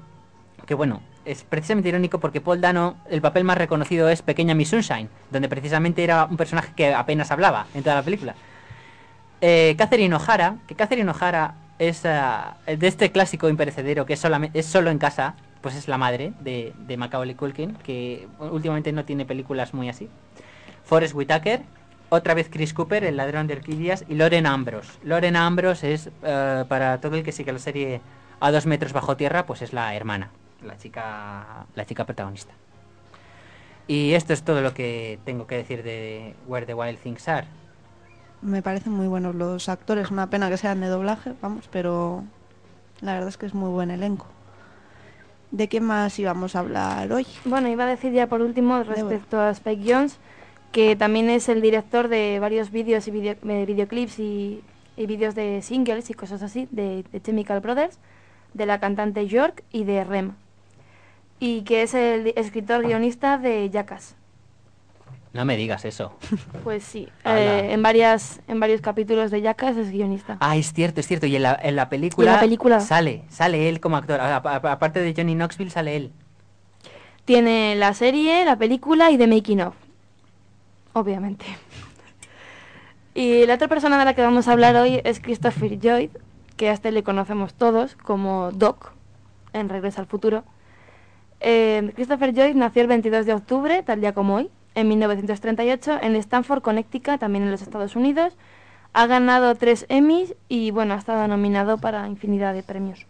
[0.65, 4.69] que bueno, es precisamente irónico porque Paul Dano, el papel más reconocido es Pequeña Miss
[4.69, 8.35] Sunshine, donde precisamente era un personaje que apenas hablaba en toda la película.
[9.41, 14.57] Eh, Catherine O'Hara, que Catherine O'Hara es ah, de este clásico imperecedero que es, solamente,
[14.57, 15.35] es solo en casa,
[15.65, 20.09] pues es la madre de, de Macaulay Culkin, que últimamente no tiene películas muy así.
[20.83, 21.63] Forrest Whitaker,
[22.09, 24.91] otra vez Chris Cooper, el ladrón de orquídeas, y Loren Ambrose.
[25.01, 27.99] Loren Ambrose es, eh, para todo el que sigue la serie
[28.39, 30.29] a dos metros bajo tierra, pues es la hermana,
[30.63, 32.53] la chica, la chica protagonista.
[33.87, 37.47] Y esto es todo lo que tengo que decir de Where the Wild Things Are.
[38.43, 42.23] Me parecen muy buenos los actores, una pena que sean de doblaje, vamos, pero
[43.01, 44.27] la verdad es que es muy buen elenco.
[45.51, 47.25] ¿De qué más íbamos a hablar hoy?
[47.45, 50.17] Bueno, iba a decir ya por último respecto a Spike Jones,
[50.71, 54.61] que también es el director de varios vídeos y video- eh, videoclips y,
[54.97, 57.99] y vídeos de singles y cosas así, de, de Chemical Brothers,
[58.53, 60.33] de la cantante York y de Rem.
[61.39, 64.15] Y que es el escritor guionista de Jackass.
[65.35, 66.17] No me digas eso.
[66.63, 70.37] Pues sí, eh, en, varias, en varios capítulos de Jackass es guionista.
[70.39, 71.27] Ah, es cierto, es cierto.
[71.27, 72.79] Y en la, en la película, en la película.
[72.79, 74.19] sale, sale él como actor.
[74.19, 76.11] A- a- aparte de Johnny Knoxville, sale él.
[77.25, 79.75] Tiene la serie, la película y The Making of.
[80.93, 81.45] Obviamente.
[83.13, 86.09] Y la otra persona de la que vamos a hablar hoy es Christopher Lloyd,
[86.57, 88.91] que a este le conocemos todos como Doc
[89.53, 90.43] en Regreso al Futuro.
[91.39, 96.15] Eh, Christopher Lloyd nació el 22 de octubre, tal día como hoy, en 1938, en
[96.17, 98.35] Stanford, Connecticut, también en los Estados Unidos.
[98.93, 103.05] Ha ganado tres Emmys y bueno, ha estado nominado para infinidad de premios.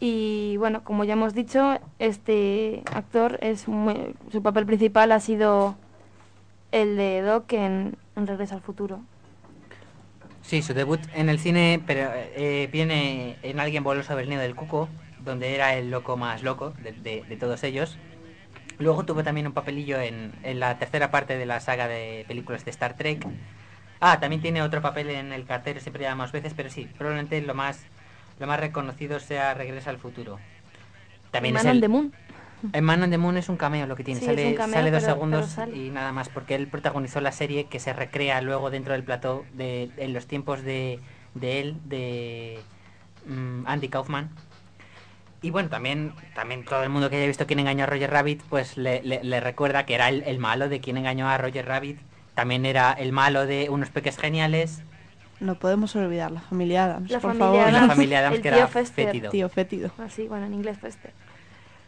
[0.00, 5.76] Y bueno, como ya hemos dicho, este actor es muy- su papel principal ha sido
[6.72, 9.00] el de Doc en, en Regreso al Futuro.
[10.42, 14.54] Sí, su debut en el cine eh, viene en Alguien voló sobre el nido del
[14.54, 14.88] cuco,
[15.24, 17.98] donde era el loco más loco de todos ellos.
[18.78, 22.64] Luego tuvo también un papelillo en, en la tercera parte de la saga de películas
[22.64, 23.26] de Star Trek.
[24.00, 27.40] Ah, también tiene otro papel en El cartero, siempre llama más veces, pero sí, probablemente
[27.40, 27.80] lo más,
[28.38, 30.38] lo más reconocido sea Regresa al futuro.
[31.30, 32.12] También Man es on el, the Moon.
[32.72, 34.74] en Man on the Moon es un cameo lo que tiene, Sí, sale, un cameo,
[34.74, 35.76] sale dos segundos sale.
[35.76, 39.44] y nada más, porque él protagonizó la serie que se recrea luego dentro del plató
[39.54, 41.00] de, en los tiempos de,
[41.34, 42.58] de él, de
[43.26, 44.28] mm, Andy Kaufman.
[45.42, 48.42] Y bueno, también, también todo el mundo que haya visto quién engañó a Roger Rabbit,
[48.48, 51.66] pues le, le- le recuerda que era el, el malo de quien engañó a Roger
[51.66, 51.98] Rabbit.
[52.34, 54.82] También era el malo de unos peques geniales.
[55.38, 57.72] No podemos olvidar la familia Adams, La por familia favor.
[57.72, 59.06] La Adams, familia Adams el que tío era Fester.
[59.06, 59.30] fétido.
[59.30, 59.90] Tío fétido.
[59.98, 61.10] Así, bueno, en inglés fue este.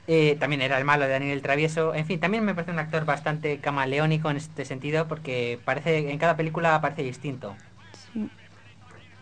[0.07, 1.95] Eh, también era el malo de Daniel el Travieso.
[1.95, 6.19] En fin, también me parece un actor bastante camaleónico en este sentido porque parece en
[6.19, 7.57] cada película parece distinto.
[8.13, 8.31] Sí.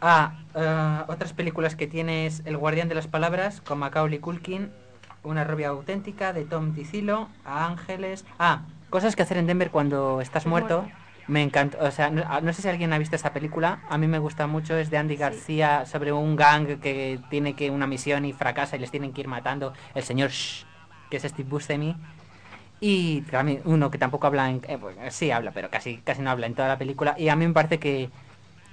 [0.00, 4.70] Ah, eh, otras películas que tienes El Guardián de las Palabras con Macaulay Culkin,
[5.22, 8.24] Una rubia auténtica de Tom Ticilo, A Ángeles.
[8.38, 10.82] Ah, Cosas que hacer en Denver cuando estás muerto.
[10.82, 10.98] muerto.
[11.28, 13.98] Me encanta, o sea, no, ah, no sé si alguien ha visto esa película, a
[13.98, 17.88] mí me gusta mucho, es de Andy García sobre un gang que tiene que una
[17.88, 20.64] misión y fracasa y les tienen que ir matando, el señor Shh,
[21.10, 21.96] que es Steve Buscemi,
[22.78, 26.30] y también uno que tampoco habla, en, eh, bueno, sí habla, pero casi casi no
[26.30, 28.08] habla en toda la película, y a mí me parece que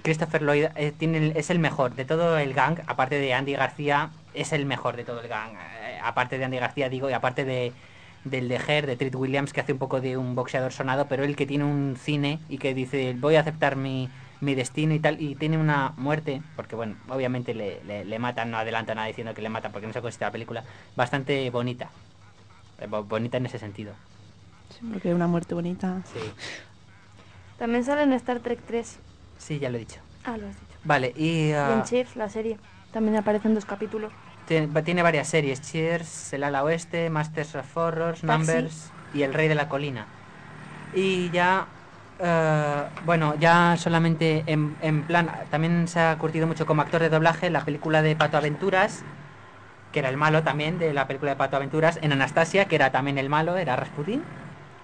[0.04, 3.54] Christopher Lloyd eh, tiene el- es el mejor de todo el gang, aparte de Andy
[3.54, 7.14] García, es el mejor de todo el gang, eh, aparte de Andy García digo, y
[7.14, 7.72] aparte de
[8.24, 11.24] del de Her, de Treat Williams, que hace un poco de un boxeador sonado, pero
[11.24, 14.08] él que tiene un cine y que dice, voy a aceptar mi,
[14.40, 18.50] mi destino y tal, y tiene una muerte, porque bueno, obviamente le, le, le matan,
[18.50, 20.64] no adelanta nada diciendo que le matan porque no se considera la película,
[20.96, 21.90] bastante bonita.
[22.80, 23.92] Eh, bo- bonita en ese sentido.
[24.70, 26.00] Sí, porque una muerte bonita.
[26.10, 26.18] Sí,
[27.58, 28.98] También sale en Star Trek 3.
[29.38, 30.00] Sí, ya lo he dicho.
[30.22, 30.78] Ah, lo has dicho.
[30.84, 31.52] Vale, y...
[31.62, 32.60] Y ah, en Chiefs, la serie.
[32.90, 34.14] También aparecen dos capítulos.
[34.44, 38.26] Tiene, va- tiene varias series, Cheers, El ala oeste, Masters of Horrors, Taxi.
[38.26, 40.10] Numbers y El rey de la colina.
[40.92, 41.74] Y ya,
[42.18, 47.10] eh, bueno, ya solamente en, en plan, también se ha curtido mucho como actor de
[47.10, 49.06] doblaje en la película de Pato Aventuras,
[49.92, 52.92] que era el malo también de la película de Pato Aventuras, en Anastasia, que era
[52.92, 54.28] también el malo, era Rasputin,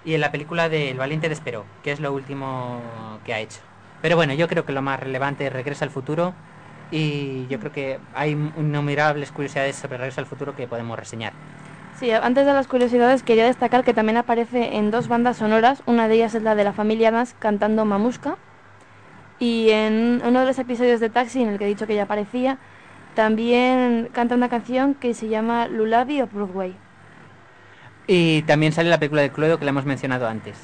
[0.03, 3.40] y en la película de El valiente de Espero, que es lo último que ha
[3.40, 3.62] hecho.
[4.03, 6.34] Pero bueno, yo creo que lo más relevante es Regresa al futuro
[6.90, 11.32] y yo creo que hay innumerables curiosidades sobre Regreso al futuro que podemos reseñar.
[11.98, 15.82] Sí, antes de las curiosidades quería destacar que también aparece en dos bandas sonoras.
[15.84, 18.36] Una de ellas es la de la familia Adams cantando Mamushka.
[19.38, 22.05] Y en uno de los episodios de Taxi, en el que he dicho que ya
[22.05, 22.59] aparecía,
[23.14, 26.74] también canta una canción que se llama Lullaby of Broadway.
[28.07, 30.57] Y también sale la película de Cluedo que la hemos mencionado antes.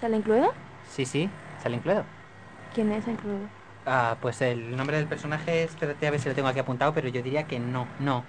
[0.00, 0.52] ¿Sale incluido?
[0.88, 1.30] Sí, sí,
[1.62, 2.04] sale en Cluedo.
[2.74, 3.48] ¿Quién es incluido?
[3.86, 7.08] Ah, pues el nombre del personaje, espérate a ver si lo tengo aquí apuntado, pero
[7.08, 8.22] yo diría que no, no.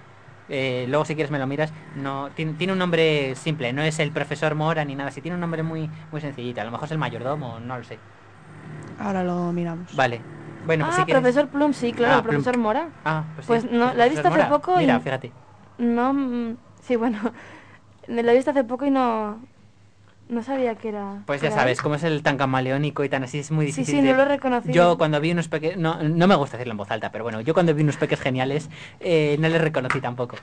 [0.48, 3.98] Eh, luego si quieres me lo miras, no tiene, tiene un nombre simple, no es
[4.00, 6.86] el profesor Mora ni nada, sí tiene un nombre muy muy sencillito, a lo mejor
[6.86, 7.98] es el mayordomo, no lo sé.
[8.98, 9.94] Ahora lo miramos.
[9.96, 10.20] Vale.
[10.66, 11.22] Bueno, pues ah, si quieres...
[11.22, 12.62] profesor Plum, sí, claro, Ah, el profesor Plum.
[12.64, 12.88] Mora.
[13.04, 14.48] Ah, pues, Pues sí, no, el la he visto hace Mora.
[14.50, 15.32] poco y- Mira, fíjate.
[15.78, 17.18] No, mm, sí, bueno,
[18.08, 19.40] la he visto hace poco y no,
[20.32, 21.22] No sabía que era.
[21.26, 21.82] Pues ya era sabes, él.
[21.82, 23.96] como es el tan camaleónico y tan así, es muy Sí, difícil.
[23.96, 24.72] sí, no de- lo he reconocido.
[24.74, 27.40] Yo cuando vi unos peques, no, no me gusta decirlo en voz alta, pero bueno,
[27.42, 28.70] yo cuando vi unos peques geniales,
[29.00, 30.36] eh, no les reconocí tampoco.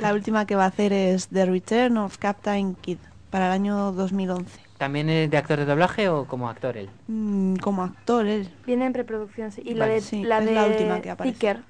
[0.00, 2.98] La última que va a hacer es The Return of Captain Kidd
[3.30, 4.60] para el año 2011.
[4.78, 6.88] ¿También es de actor de doblaje o como actor él?
[7.06, 8.50] Mm, como actor él.
[8.66, 9.60] Viene en preproducción, sí.
[9.64, 11.34] Y la de, Sí, la es de la última que aparece.
[11.34, 11.60] Ticker.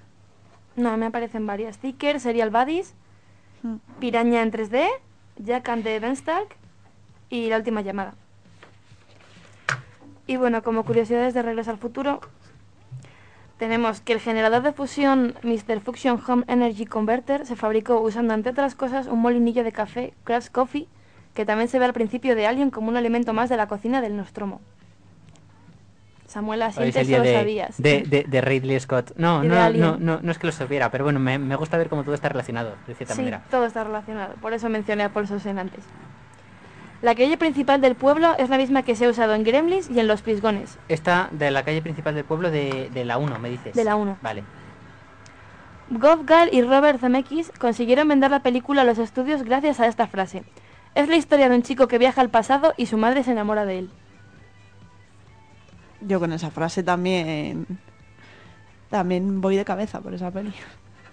[0.76, 1.78] No, me aparecen varias.
[1.78, 2.94] Ticker, Serial Buddies,
[3.62, 3.76] Mm.
[3.98, 4.86] Piraña en 3D,
[5.38, 6.56] Jack and the Beanstalk
[7.30, 8.14] y La Última Llamada.
[10.26, 12.20] Y bueno, como curiosidades de Regreso al Futuro,
[13.58, 15.80] tenemos que el generador de fusión Mr.
[15.80, 20.50] Fusion Home Energy Converter se fabricó usando, entre otras cosas, un molinillo de café, Craft
[20.52, 20.88] Coffee,
[21.34, 24.00] que también se ve al principio de Alien como un elemento más de la cocina
[24.00, 24.60] del Nostromo.
[26.26, 27.82] Samuel Hoy es Asientes, el día lo de, sabías.
[27.82, 29.12] de, de- de Ridley Scott.
[29.16, 31.88] No, no, no, no, no es que lo supiera, pero bueno, me, me gusta ver
[31.88, 33.42] cómo todo está relacionado, de cierta Sí, manera.
[33.50, 35.84] todo está relacionado, por eso mencioné a Paul Sosen antes.
[37.02, 39.98] La calle principal del pueblo es la misma que se ha usado en Gremlins y
[40.00, 40.78] en Los Pisgones.
[40.88, 43.74] Esta de la calle principal del pueblo de, de la 1, me dices.
[43.74, 44.18] De la 1.
[44.20, 44.44] Vale.
[45.90, 50.44] Gall y Robert Zemeckis consiguieron vender la película a los estudios gracias a esta frase.
[50.94, 53.64] Es la historia de un chico que viaja al pasado y su madre se enamora
[53.64, 53.90] de él.
[56.02, 57.66] Yo con esa frase también
[58.90, 60.52] también voy de cabeza por esa peli.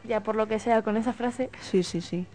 [0.03, 1.49] Ya por lo que sea, con esa frase.
[1.61, 2.25] Sí, sí, sí.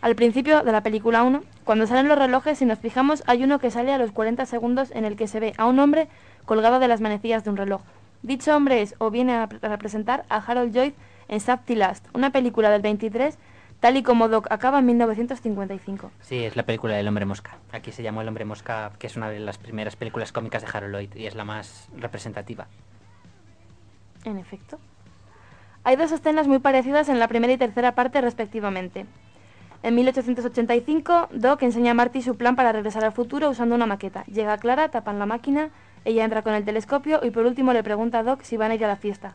[0.00, 3.58] Al principio de la película 1, cuando salen los relojes, si nos fijamos, hay uno
[3.58, 6.08] que sale a los 40 segundos en el que se ve a un hombre
[6.46, 7.82] colgado de las manecillas de un reloj.
[8.22, 10.92] Dicho hombre es o viene a pre- a representar a Harold Lloyd
[11.28, 13.38] en Safety Last, una película del 23,
[13.80, 16.10] tal y como Doc acaba en 1955.
[16.22, 17.58] Sí, es la película del hombre mosca.
[17.72, 20.68] Aquí se llamó El hombre mosca, que es una de las primeras películas cómicas de
[20.72, 22.66] Harold Lloyd y es la más representativa.
[24.24, 24.78] En efecto.
[25.84, 29.06] Hay dos escenas muy parecidas en la primera y tercera parte respectivamente.
[29.82, 34.24] En 1885, Doc enseña a Marty su plan para regresar al futuro usando una maqueta.
[34.24, 35.70] Llega Clara, tapan la máquina,
[36.04, 38.74] ella entra con el telescopio y por último le pregunta a Doc si van a
[38.74, 39.34] ir a la fiesta.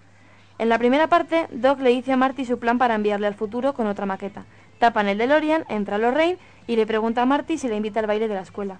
[0.59, 3.73] En la primera parte, Doc le dice a Marty su plan para enviarle al futuro
[3.73, 4.45] con otra maqueta.
[4.77, 6.37] Tapan el DeLorean, entra Lorraine
[6.67, 8.77] y le pregunta a Marty si le invita al baile de la escuela.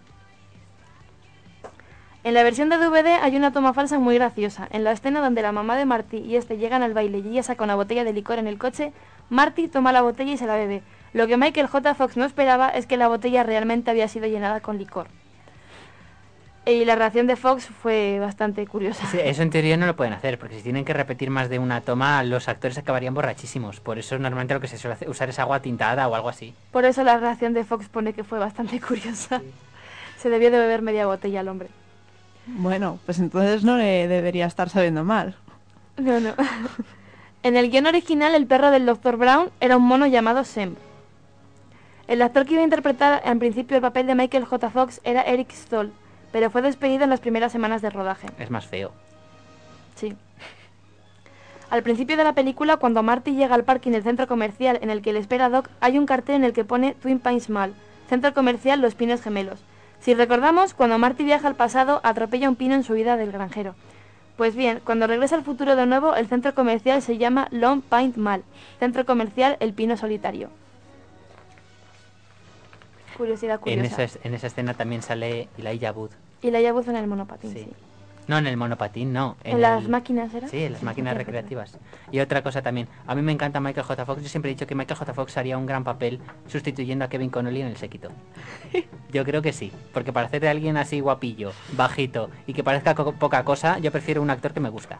[2.23, 4.67] En la versión de DVD hay una toma falsa muy graciosa.
[4.71, 7.43] En la escena donde la mamá de Marty y este llegan al baile y ella
[7.43, 8.93] saca una botella de licor en el coche,
[9.29, 10.83] Marty toma la botella y se la bebe.
[11.15, 11.95] Lo que Michael J.
[11.95, 15.07] Fox no esperaba es que la botella realmente había sido llenada con licor.
[16.65, 19.05] Y la reacción de Fox fue bastante curiosa.
[19.07, 21.57] Sí, eso en teoría no lo pueden hacer, porque si tienen que repetir más de
[21.57, 23.79] una toma, los actores acabarían borrachísimos.
[23.79, 26.53] Por eso normalmente lo que se suele hacer- usar es agua tintada o algo así.
[26.71, 29.41] Por eso la reacción de Fox pone que fue bastante curiosa.
[30.17, 31.69] Se debió de beber media botella al hombre.
[32.45, 35.35] Bueno, pues entonces no le debería estar sabiendo mal.
[35.95, 36.33] No, no.
[37.43, 39.17] En el guion original, el perro del Dr.
[39.17, 40.75] Brown era un mono llamado Sem.
[42.07, 44.69] El actor que iba a interpretar al principio el papel de Michael J.
[44.69, 45.91] Fox era Eric Stoll,
[46.31, 48.27] pero fue despedido en las primeras semanas de rodaje.
[48.37, 48.91] Es más feo.
[49.95, 50.15] Sí.
[51.71, 55.01] Al principio de la película, cuando Marty llega al parking del centro comercial en el
[55.01, 57.73] que le espera Doc, hay un cartel en el que pone Twin Pines Mall,
[58.07, 59.63] centro comercial Los Pinos Gemelos.
[59.99, 63.73] Si recordamos, cuando Marty viaja al pasado, atropella un pino en su vida del granjero.
[64.37, 68.13] Pues bien, cuando regresa al futuro de nuevo, el centro comercial se llama Long Pine
[68.15, 68.43] Mall,
[68.79, 70.49] centro comercial El Pino Solitario.
[73.17, 74.03] Curiosidad En curiosa.
[74.03, 76.11] esa, en esa escena también sale Elijah Wood.
[76.41, 77.67] Y la llevo en el monopatín, sí.
[78.27, 79.37] No, en el monopatín, no.
[79.43, 80.47] ¿En, las el- máquinas era?
[80.47, 81.77] Sí, en las máquinas recreativas.
[82.11, 84.03] Y otra cosa también, a mí me encanta Michael J.
[84.05, 84.23] Fox.
[84.23, 85.13] Yo siempre he dicho que Michael J.
[85.13, 88.09] Fox haría un gran papel sustituyendo a Kevin Connolly en el séquito.
[89.11, 92.95] Yo creo que sí, porque para hacer de alguien así guapillo, bajito y que parezca
[92.95, 94.99] co- poca cosa, yo prefiero un actor que me gusta.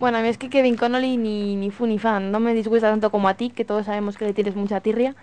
[0.00, 2.30] Bueno, a mí es que Kevin Connolly ni, ni fu ni fan.
[2.32, 5.14] No me disgusta tanto como a ti, que todos sabemos que le tienes mucha tirria.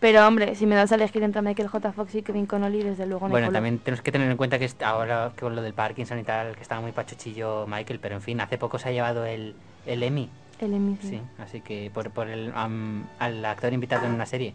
[0.00, 1.92] Pero hombre, si me das a elegir entre Michael J.
[1.92, 4.68] Fox y Kevin Connolly, desde luego no Bueno, también tenemos que tener en cuenta que
[4.82, 8.40] ahora con lo del Parkinson y tal, que estaba muy pachuchillo Michael, pero en fin,
[8.40, 10.30] hace poco se ha llevado el, el Emmy.
[10.58, 11.08] El Emmy, sí.
[11.08, 14.54] Sí, así que por, por el, al actor invitado en una serie.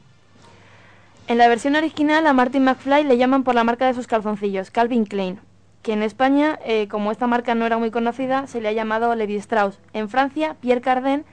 [1.27, 4.71] En la versión original a Martin McFly le llaman por la marca de sus calzoncillos,
[4.71, 5.39] Calvin Klein.
[5.83, 9.13] Que en España, eh, como esta marca no era muy conocida, se le ha llamado
[9.13, 9.79] Levi Strauss.
[9.93, 11.23] En Francia, Pierre Cardin.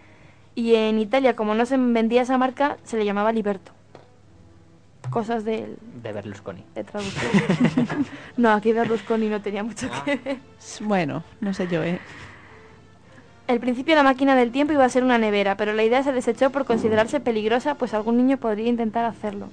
[0.54, 3.72] Y en Italia, como no se vendía esa marca, se le llamaba Liberto.
[5.12, 6.64] Cosas del, De Berlusconi.
[6.74, 8.06] de traducción.
[8.36, 10.02] no, aquí Berlusconi no tenía mucho Ah.
[10.04, 10.36] que ver.
[10.80, 12.00] Bueno, no sé yo, ¿eh?
[13.48, 16.12] Al principio la máquina del tiempo iba a ser una nevera, pero la idea se
[16.12, 19.48] desechó por considerarse peligrosa, pues algún niño podría intentar hacerlo.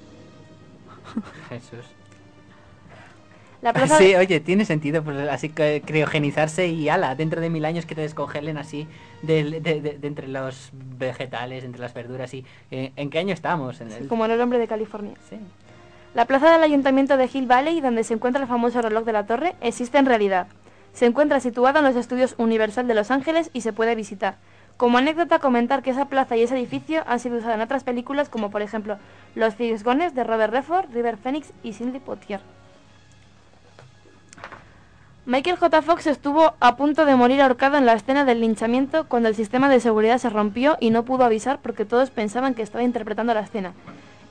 [1.48, 1.84] Jesús.
[3.62, 7.50] La plaza Sí, de- oye, tiene sentido, pues así que criogenizarse y ala, dentro de
[7.50, 8.86] mil años que te descongelen así
[9.22, 12.44] de, de- de entre los vegetales, entre las verduras y...
[12.70, 13.80] eh, ¿En qué año estamos?
[13.82, 14.08] En el...
[14.08, 15.12] como en el hombre de California.
[15.28, 15.36] Sí.
[16.14, 19.26] La plaza del ayuntamiento de Hill Valley, donde se encuentra el famoso reloj de la
[19.26, 20.46] torre, existe en realidad.
[20.92, 24.36] Se encuentra situada en los estudios Universal de Los Ángeles y se puede visitar.
[24.76, 28.28] Como anécdota, comentar que esa plaza y ese edificio han sido usados en otras películas
[28.30, 28.96] como por ejemplo
[29.34, 32.40] Los Fisgones de Robert Redford, River Phoenix y Cindy Potier.
[35.30, 35.82] Michael J.
[35.82, 39.68] Fox estuvo a punto de morir ahorcado en la escena del linchamiento cuando el sistema
[39.68, 43.42] de seguridad se rompió y no pudo avisar porque todos pensaban que estaba interpretando la
[43.42, 43.72] escena.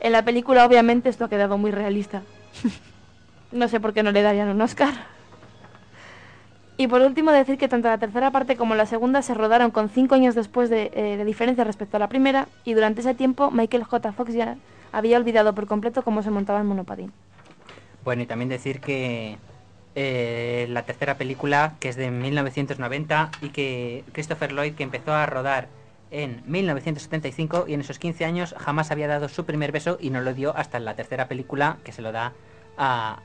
[0.02, 2.24] En la película obviamente esto ha quedado muy realista.
[3.54, 4.94] no sé por qué no le darían un Oscar.
[6.76, 9.88] Y por último decir que tanto la tercera parte como la segunda se rodaron con
[9.88, 13.86] cinco años después de, eh, diferencia respecto a la primera y durante ese tiempo Michael
[13.86, 14.12] J.
[14.12, 14.58] Fox ya
[14.92, 17.14] había olvidado por completo cómo se montaba el monopatín.
[18.04, 19.38] Bueno, y también decir que
[19.96, 25.26] eh, la tercera película, que es de 1990, y que Christopher Lloyd, que empezó a
[25.26, 25.68] rodar
[26.12, 30.22] en 1975, y en esos 15 años jamás había dado su primer beso y no
[30.22, 32.34] lo dio hasta en la tercera película, que se lo da
[32.78, 33.20] a,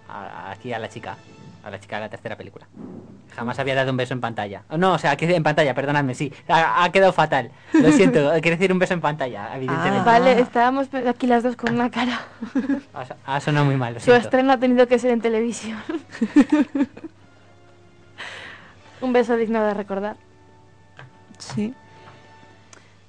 [0.51, 1.17] aquí a la chica,
[1.65, 2.67] a la chica de la tercera película.
[3.35, 4.63] Jamás había dado un beso en pantalla.
[4.69, 6.33] Oh, No, o sea, aquí en pantalla, perdonadme, sí.
[6.49, 7.51] Ha, ha quedado fatal.
[7.73, 10.05] Lo siento, quiere decir un beso en pantalla, evidentemente.
[10.05, 12.21] Vale, estábamos aquí las dos con una cara.
[12.93, 13.07] Ha,
[13.37, 14.23] ha sonado muy mal, lo Su siento.
[14.25, 15.79] estreno ha tenido que ser en televisión.
[19.01, 20.17] Un beso digno de recordar.
[21.39, 21.75] Sí.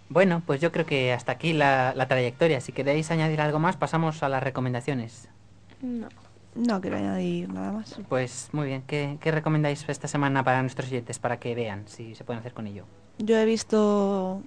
[0.09, 2.59] Bueno, pues yo creo que hasta aquí la, la trayectoria.
[2.61, 5.29] Si queréis añadir algo más, pasamos a las recomendaciones.
[5.81, 6.07] No.
[6.55, 7.95] No quiero añadir nada más.
[8.07, 12.15] Pues muy bien, ¿qué, qué recomendáis esta semana para nuestros oyentes para que vean si
[12.15, 12.85] se pueden hacer con ello?
[13.17, 14.41] Yo he visto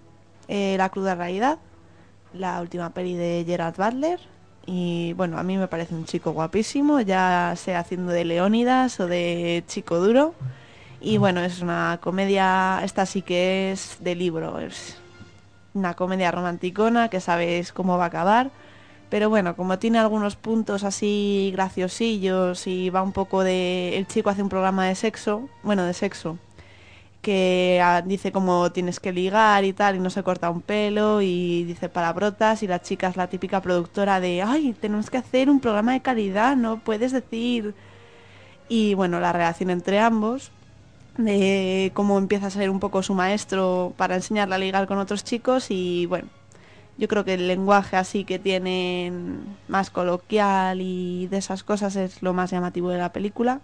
[0.48, 1.59] eh, La cruda realidad,
[2.32, 4.18] la última peli de Gerard Butler.
[4.64, 9.06] Y bueno, a mí me parece un chico guapísimo, ya sea haciendo de Leónidas o
[9.06, 10.34] de chico duro.
[11.00, 14.98] Y bueno, es una comedia, esta sí que es de libro, es
[15.74, 18.50] una comedia romanticona que sabes cómo va a acabar.
[19.11, 23.96] Pero bueno, como tiene algunos puntos así graciosillos y va un poco de...
[23.96, 26.38] El chico hace un programa de sexo, bueno, de sexo,
[27.22, 31.22] que ah, dice cómo tienes que ligar y tal, y no se corta un pelo,
[31.22, 35.48] y dice palabrotas, y la chica es la típica productora de, ay, tenemos que hacer
[35.50, 37.74] un programa de calidad, no puedes decir...
[38.70, 40.50] Y bueno, la relación entre ambos,
[41.16, 45.24] de cómo empieza a ser un poco su maestro para enseñarle a ligar con otros
[45.24, 46.28] chicos, y bueno,
[46.99, 52.22] yo creo que el lenguaje así que tienen más coloquial y de esas cosas es
[52.22, 53.61] lo más llamativo de la película.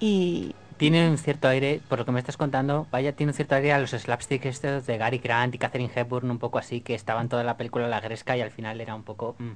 [0.00, 3.54] Y Tiene un cierto aire, por lo que me estás contando, vaya, tiene un cierto
[3.54, 6.94] aire a los slapstick estos de Gary Grant y Catherine Hepburn, un poco así, que
[6.94, 9.36] estaban toda la película a la gresca y al final era un poco...
[9.38, 9.52] mm,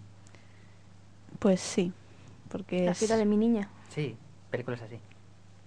[1.41, 1.93] pues sí,
[2.49, 3.09] porque La es...
[3.09, 3.69] de mi niña.
[3.89, 4.17] sí,
[4.51, 4.99] películas así.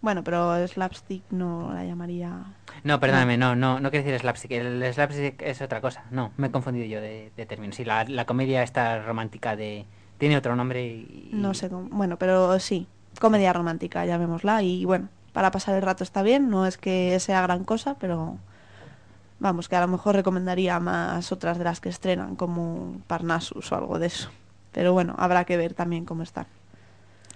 [0.02, 2.44] Bueno, pero slapstick no la llamaría...
[2.84, 4.52] No, perdóname, no, no, no quiero decir slapstick.
[4.52, 6.06] El slapstick es otra cosa.
[6.12, 7.74] No, me he confundido yo de, de término.
[7.74, 9.86] Sí, la, la comedia esta romántica de...
[10.18, 11.30] Tiene otro nombre y...
[11.34, 11.90] No sé cómo...
[11.90, 12.88] Bueno, pero sí,
[13.20, 14.64] comedia romántica, llamémosla.
[14.64, 18.38] Y bueno, para pasar el rato está bien, no es que sea gran cosa, pero...
[19.40, 23.76] Vamos, que a lo mejor recomendaría más otras de las que estrenan, como Parnassus o
[23.76, 24.30] algo de eso.
[24.74, 26.46] Pero bueno, habrá que ver también cómo están.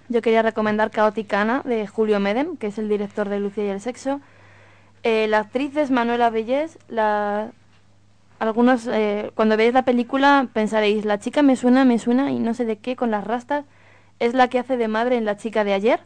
[0.08, 3.80] Yo quería recomendar Caoticana de Julio Medem, que es el director de Lucia y el
[3.80, 4.20] Sexo.
[5.02, 6.78] Eh, la actriz es Manuela Bellés.
[8.38, 12.52] Algunos, eh, cuando veáis la película, pensaréis, la chica me suena, me suena y no
[12.52, 13.64] sé de qué, con las rastas.
[14.18, 16.00] Es la que hace de madre en La chica de ayer.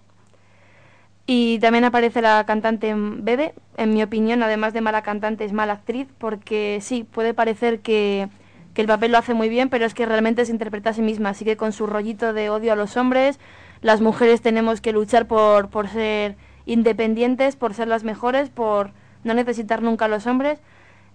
[1.26, 3.52] Y también aparece la cantante Bebe.
[3.76, 8.28] En mi opinión, además de mala cantante, es mala actriz, porque sí, puede parecer que,
[8.74, 11.02] que el papel lo hace muy bien, pero es que realmente se interpreta a sí
[11.02, 11.30] misma.
[11.30, 13.38] Así que con su rollito de odio a los hombres,
[13.80, 18.92] las mujeres tenemos que luchar por, por ser independientes, por ser las mejores, por
[19.24, 20.60] no necesitar nunca a los hombres.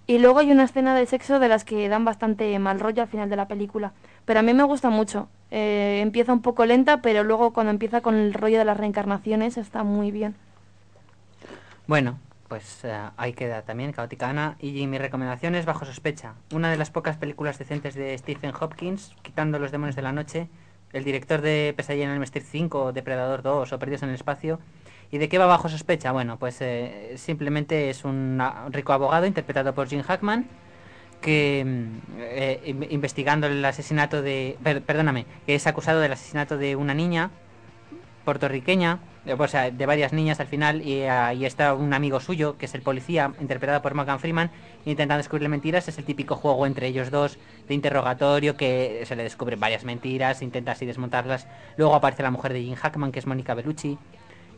[0.06, 3.08] Y luego hay una escena de sexo de las que dan bastante mal rollo al
[3.08, 3.94] final de la película.
[4.26, 5.30] Pero a mí me gusta mucho.
[5.50, 9.58] Eh, empieza un poco lenta, pero luego cuando empieza con el rollo de las reencarnaciones
[9.58, 10.36] está muy bien.
[11.88, 14.58] Bueno, pues eh, ahí queda también Caoticana.
[14.60, 16.34] Y mi recomendación es Bajo Sospecha.
[16.52, 20.50] Una de las pocas películas decentes de Stephen Hopkins, quitando Los Demonios de la Noche.
[20.94, 24.60] El director de Pesadilla en el Street 5, Depredador 2 o Perdidos en el Espacio.
[25.12, 26.12] ¿Y de qué va Bajo Sospecha?
[26.12, 30.46] Bueno, pues eh, simplemente es un rico abogado interpretado por Jim Hackman
[31.22, 34.58] que mm, eh, in- investigando el asesinato de...
[34.64, 37.30] per- perdóname, que es acusado del asesinato de una niña
[38.26, 39.00] puertorriqueña,
[39.48, 42.82] sea, de varias niñas al final, y ahí está un amigo suyo, que es el
[42.82, 44.52] policía, interpretado por Morgan Freeman,
[44.86, 45.88] intentando descubrirle mentiras.
[45.88, 50.42] Es el típico juego entre ellos dos de interrogatorio, que se le descubren varias mentiras,
[50.42, 51.48] intenta así desmontarlas.
[51.78, 53.98] Luego aparece la mujer de Jim Hackman, que es Mónica Bellucci,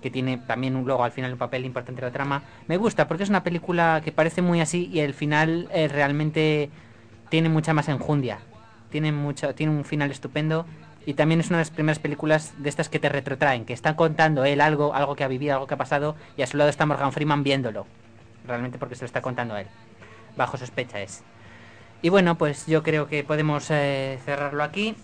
[0.01, 2.43] que tiene también un, luego al final un papel importante en la trama.
[2.67, 6.69] Me gusta porque es una película que parece muy así y el final eh, realmente
[7.29, 8.39] tiene mucha más enjundia.
[8.89, 10.65] Tiene mucho, tiene un final estupendo
[11.05, 13.95] Y también es una de las primeras películas de estas que te retrotraen, que están
[13.95, 16.69] contando él algo, algo que ha vivido, algo que ha pasado, y a su lado
[16.69, 17.85] está Morgan Freeman viéndolo.
[18.47, 19.67] Realmente porque se lo está contando a él.
[20.35, 21.23] Bajo sospecha es.
[22.01, 24.95] Y bueno, pues yo creo que podemos eh, cerrarlo aquí.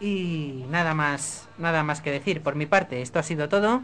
[0.00, 2.42] Y nada más, nada más que decir.
[2.42, 3.82] Por mi parte, esto ha sido todo.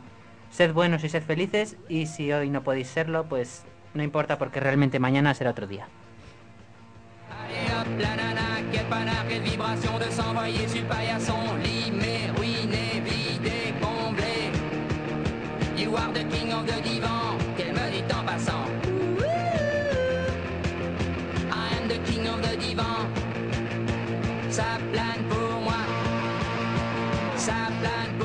[0.51, 1.77] Sed buenos y sed felices.
[1.89, 3.65] Y si hoy no podéis serlo, pues
[3.95, 5.89] no importa porque realmente mañana será otro día.
[7.49, 11.57] Allez hop, la nana, quel panard, quelle vibration de s'envoyer sur le paillasson.
[11.63, 14.53] Limé, ruiné, vidé, comblé.
[15.77, 18.67] You are the king of the divan, qu'elle me dit en passant.
[21.51, 23.09] I am the king of the divan.
[24.51, 25.81] Ça plane pour moi.
[27.37, 28.18] Ça plane